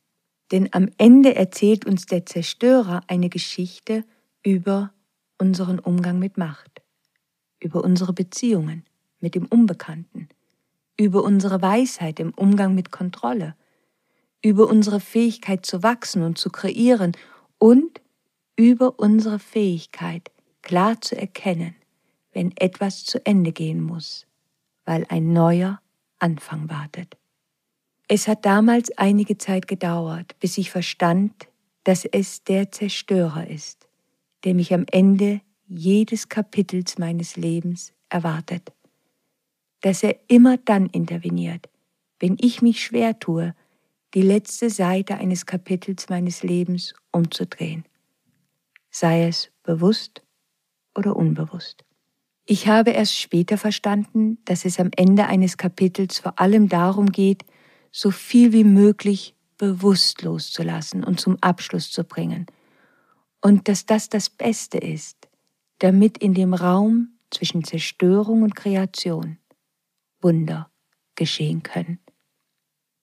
Denn 0.50 0.68
am 0.72 0.88
Ende 0.98 1.36
erzählt 1.36 1.86
uns 1.86 2.06
der 2.06 2.26
Zerstörer 2.26 3.02
eine 3.06 3.28
Geschichte 3.28 4.04
über 4.42 4.92
unseren 5.38 5.78
Umgang 5.78 6.18
mit 6.18 6.36
Macht, 6.36 6.82
über 7.60 7.84
unsere 7.84 8.12
Beziehungen 8.12 8.84
mit 9.20 9.34
dem 9.34 9.46
Unbekannten, 9.46 10.28
über 10.98 11.22
unsere 11.22 11.62
Weisheit 11.62 12.20
im 12.20 12.32
Umgang 12.34 12.74
mit 12.74 12.90
Kontrolle, 12.92 13.56
über 14.42 14.68
unsere 14.68 15.00
Fähigkeit 15.00 15.64
zu 15.64 15.82
wachsen 15.82 16.22
und 16.22 16.38
zu 16.38 16.50
kreieren 16.50 17.12
und 17.58 18.00
über 18.56 18.98
unsere 18.98 19.38
Fähigkeit, 19.38 20.30
klar 20.62 21.00
zu 21.00 21.16
erkennen, 21.16 21.74
wenn 22.34 22.54
etwas 22.56 23.04
zu 23.04 23.24
Ende 23.24 23.52
gehen 23.52 23.80
muss, 23.80 24.26
weil 24.84 25.06
ein 25.08 25.32
neuer 25.32 25.80
Anfang 26.18 26.68
wartet. 26.68 27.16
Es 28.08 28.28
hat 28.28 28.44
damals 28.44 28.90
einige 28.98 29.38
Zeit 29.38 29.66
gedauert, 29.66 30.38
bis 30.40 30.58
ich 30.58 30.70
verstand, 30.70 31.48
dass 31.84 32.04
es 32.04 32.44
der 32.44 32.70
Zerstörer 32.70 33.46
ist, 33.46 33.88
der 34.44 34.54
mich 34.54 34.74
am 34.74 34.84
Ende 34.90 35.40
jedes 35.66 36.28
Kapitels 36.28 36.98
meines 36.98 37.36
Lebens 37.36 37.92
erwartet, 38.10 38.72
dass 39.80 40.02
er 40.02 40.16
immer 40.28 40.58
dann 40.58 40.86
interveniert, 40.86 41.68
wenn 42.20 42.36
ich 42.40 42.62
mich 42.62 42.82
schwer 42.82 43.18
tue, 43.18 43.54
die 44.14 44.22
letzte 44.22 44.70
Seite 44.70 45.16
eines 45.16 45.46
Kapitels 45.46 46.08
meines 46.08 46.42
Lebens 46.42 46.94
umzudrehen, 47.10 47.84
sei 48.90 49.26
es 49.26 49.50
bewusst 49.62 50.22
oder 50.94 51.16
unbewusst. 51.16 51.83
Ich 52.46 52.68
habe 52.68 52.90
erst 52.90 53.18
später 53.18 53.56
verstanden, 53.56 54.38
dass 54.44 54.64
es 54.64 54.78
am 54.78 54.90
Ende 54.96 55.26
eines 55.26 55.56
Kapitels 55.56 56.18
vor 56.18 56.38
allem 56.38 56.68
darum 56.68 57.10
geht, 57.10 57.44
so 57.90 58.10
viel 58.10 58.52
wie 58.52 58.64
möglich 58.64 59.34
bewusst 59.56 60.22
loszulassen 60.22 61.04
und 61.04 61.20
zum 61.20 61.38
Abschluss 61.40 61.90
zu 61.90 62.04
bringen, 62.04 62.46
und 63.40 63.68
dass 63.68 63.84
das 63.86 64.08
das 64.08 64.30
Beste 64.30 64.78
ist, 64.78 65.28
damit 65.78 66.18
in 66.18 66.34
dem 66.34 66.54
Raum 66.54 67.18
zwischen 67.30 67.62
Zerstörung 67.62 68.42
und 68.42 68.56
Kreation 68.56 69.38
Wunder 70.20 70.70
geschehen 71.14 71.62
können. 71.62 71.98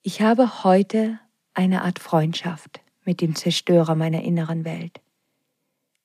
Ich 0.02 0.22
habe 0.22 0.64
heute 0.64 1.20
eine 1.54 1.84
Art 1.84 2.00
Freundschaft 2.00 2.82
mit 3.06 3.22
dem 3.22 3.36
Zerstörer 3.36 3.96
meiner 3.96 4.24
inneren 4.24 4.66
Welt. 4.66 5.00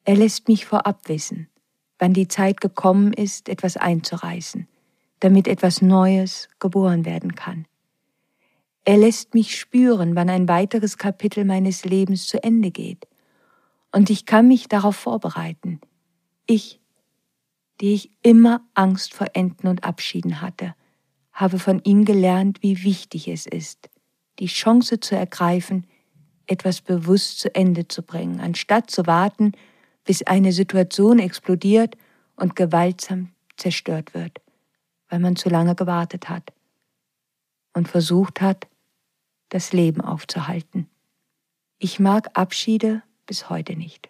Er 0.04 0.16
lässt 0.16 0.48
mich 0.48 0.66
vorab 0.66 1.08
wissen, 1.08 1.48
wann 1.98 2.12
die 2.12 2.28
Zeit 2.28 2.60
gekommen 2.60 3.12
ist, 3.12 3.48
etwas 3.48 3.76
einzureißen, 3.76 4.68
damit 5.20 5.48
etwas 5.48 5.82
Neues 5.82 6.48
geboren 6.58 7.04
werden 7.04 7.34
kann. 7.34 7.66
Er 8.84 8.98
lässt 8.98 9.34
mich 9.34 9.58
spüren, 9.58 10.14
wann 10.14 10.30
ein 10.30 10.48
weiteres 10.48 10.98
Kapitel 10.98 11.44
meines 11.44 11.84
Lebens 11.84 12.26
zu 12.26 12.42
Ende 12.42 12.70
geht, 12.70 13.06
und 13.92 14.10
ich 14.10 14.26
kann 14.26 14.46
mich 14.46 14.68
darauf 14.68 14.94
vorbereiten. 14.94 15.80
Ich, 16.46 16.80
die 17.80 17.94
ich 17.94 18.10
immer 18.22 18.60
Angst 18.74 19.14
vor 19.14 19.28
Enden 19.32 19.68
und 19.68 19.84
Abschieden 19.84 20.42
hatte, 20.42 20.74
habe 21.32 21.58
von 21.58 21.80
ihm 21.82 22.04
gelernt, 22.04 22.62
wie 22.62 22.82
wichtig 22.82 23.28
es 23.28 23.46
ist, 23.46 23.88
die 24.38 24.46
Chance 24.46 25.00
zu 25.00 25.16
ergreifen, 25.16 25.86
etwas 26.46 26.80
bewusst 26.80 27.40
zu 27.40 27.54
Ende 27.54 27.88
zu 27.88 28.02
bringen, 28.02 28.40
anstatt 28.40 28.90
zu 28.90 29.06
warten, 29.06 29.52
bis 30.06 30.22
eine 30.22 30.52
Situation 30.52 31.18
explodiert 31.18 31.96
und 32.36 32.56
gewaltsam 32.56 33.32
zerstört 33.58 34.14
wird, 34.14 34.40
weil 35.08 35.18
man 35.18 35.36
zu 35.36 35.50
lange 35.50 35.74
gewartet 35.74 36.28
hat 36.28 36.52
und 37.74 37.88
versucht 37.88 38.40
hat, 38.40 38.66
das 39.50 39.72
Leben 39.72 40.00
aufzuhalten. 40.00 40.88
Ich 41.78 42.00
mag 42.00 42.30
Abschiede 42.32 43.02
bis 43.26 43.50
heute 43.50 43.76
nicht. 43.76 44.08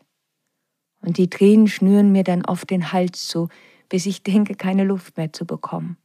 Und 1.01 1.19
die 1.19 1.29
Tränen 1.29 1.67
schnüren 1.67 2.13
mir 2.13 2.23
dann 2.23 2.45
oft 2.45 2.71
den 2.71 2.93
Hals 2.93 3.27
zu, 3.27 3.49
bis 3.89 4.07
ich 4.07 4.23
denke, 4.23 4.55
keine 4.55 4.85
Luft 4.85 5.17
mehr 5.17 5.33
zu 5.33 5.45
bekommen 5.45 5.97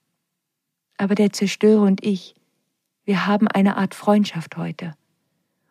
aber 1.02 1.16
der 1.16 1.34
Zerstörer 1.34 1.82
und 1.82 2.06
ich, 2.06 2.36
wir 3.06 3.26
haben 3.26 3.48
eine 3.48 3.76
Art 3.76 3.96
Freundschaft 3.96 4.56
heute. 4.56 4.94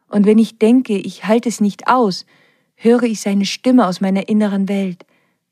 Und 0.08 0.26
wenn 0.26 0.38
ich 0.38 0.58
denke, 0.58 0.98
ich 0.98 1.24
halte 1.24 1.48
es 1.48 1.60
nicht 1.60 1.86
aus, 1.86 2.26
höre 2.82 3.02
ich 3.02 3.20
seine 3.20 3.44
Stimme 3.44 3.86
aus 3.86 4.00
meiner 4.00 4.28
inneren 4.28 4.66
Welt. 4.68 5.04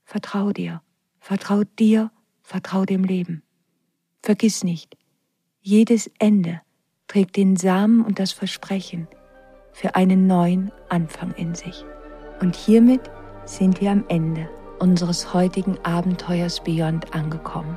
Vertrau 0.04 0.50
dir, 0.50 0.80
vertrau 1.20 1.62
dir, 1.78 2.10
vertrau 2.40 2.86
dem 2.86 3.04
Leben. 3.04 3.42
Vergiss 4.22 4.64
nicht, 4.64 4.96
jedes 5.60 6.10
Ende 6.18 6.62
trägt 7.06 7.36
den 7.36 7.56
Samen 7.56 8.02
und 8.02 8.18
das 8.18 8.32
Versprechen 8.32 9.08
für 9.72 9.94
einen 9.94 10.26
neuen 10.26 10.72
Anfang 10.88 11.32
in 11.32 11.54
sich. 11.54 11.84
Und 12.40 12.56
hiermit 12.56 13.02
sind 13.44 13.82
wir 13.82 13.90
am 13.90 14.04
Ende 14.08 14.48
unseres 14.78 15.34
heutigen 15.34 15.76
Abenteuers 15.84 16.64
Beyond 16.64 17.14
angekommen. 17.14 17.76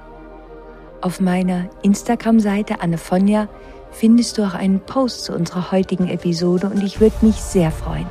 Auf 1.01 1.19
meiner 1.19 1.69
Instagram-Seite 1.83 2.79
Annefonja 2.79 3.49
findest 3.91 4.37
du 4.37 4.43
auch 4.43 4.53
einen 4.53 4.79
Post 4.79 5.25
zu 5.25 5.33
unserer 5.33 5.71
heutigen 5.71 6.07
Episode 6.07 6.67
und 6.67 6.81
ich 6.83 7.01
würde 7.01 7.25
mich 7.25 7.35
sehr 7.35 7.71
freuen, 7.71 8.07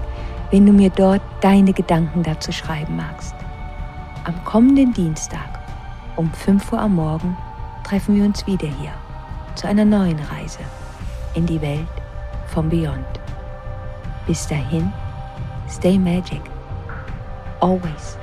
wenn 0.51 0.67
du 0.67 0.73
mir 0.73 0.91
dort 0.91 1.23
deine 1.41 1.73
Gedanken 1.73 2.23
dazu 2.23 2.53
schreiben 2.53 2.97
magst. 2.97 3.35
Am 4.25 4.45
kommenden 4.45 4.93
Dienstag 4.93 5.61
um 6.17 6.31
5 6.33 6.73
Uhr 6.73 6.81
am 6.81 6.97
Morgen 6.97 7.37
treffen 7.85 8.17
wir 8.17 8.25
uns 8.25 8.47
wieder 8.47 8.69
hier 8.69 8.93
zu 9.55 9.67
einer 9.67 9.85
neuen 9.85 10.19
Reise 10.19 10.61
in 11.35 11.47
die 11.47 11.61
Welt 11.61 11.87
vom 12.47 12.69
Beyond. 12.69 13.07
Bis 14.27 14.47
dahin, 14.47 14.93
stay 15.69 15.99
magic. 15.99 16.43
Always. 17.61 18.19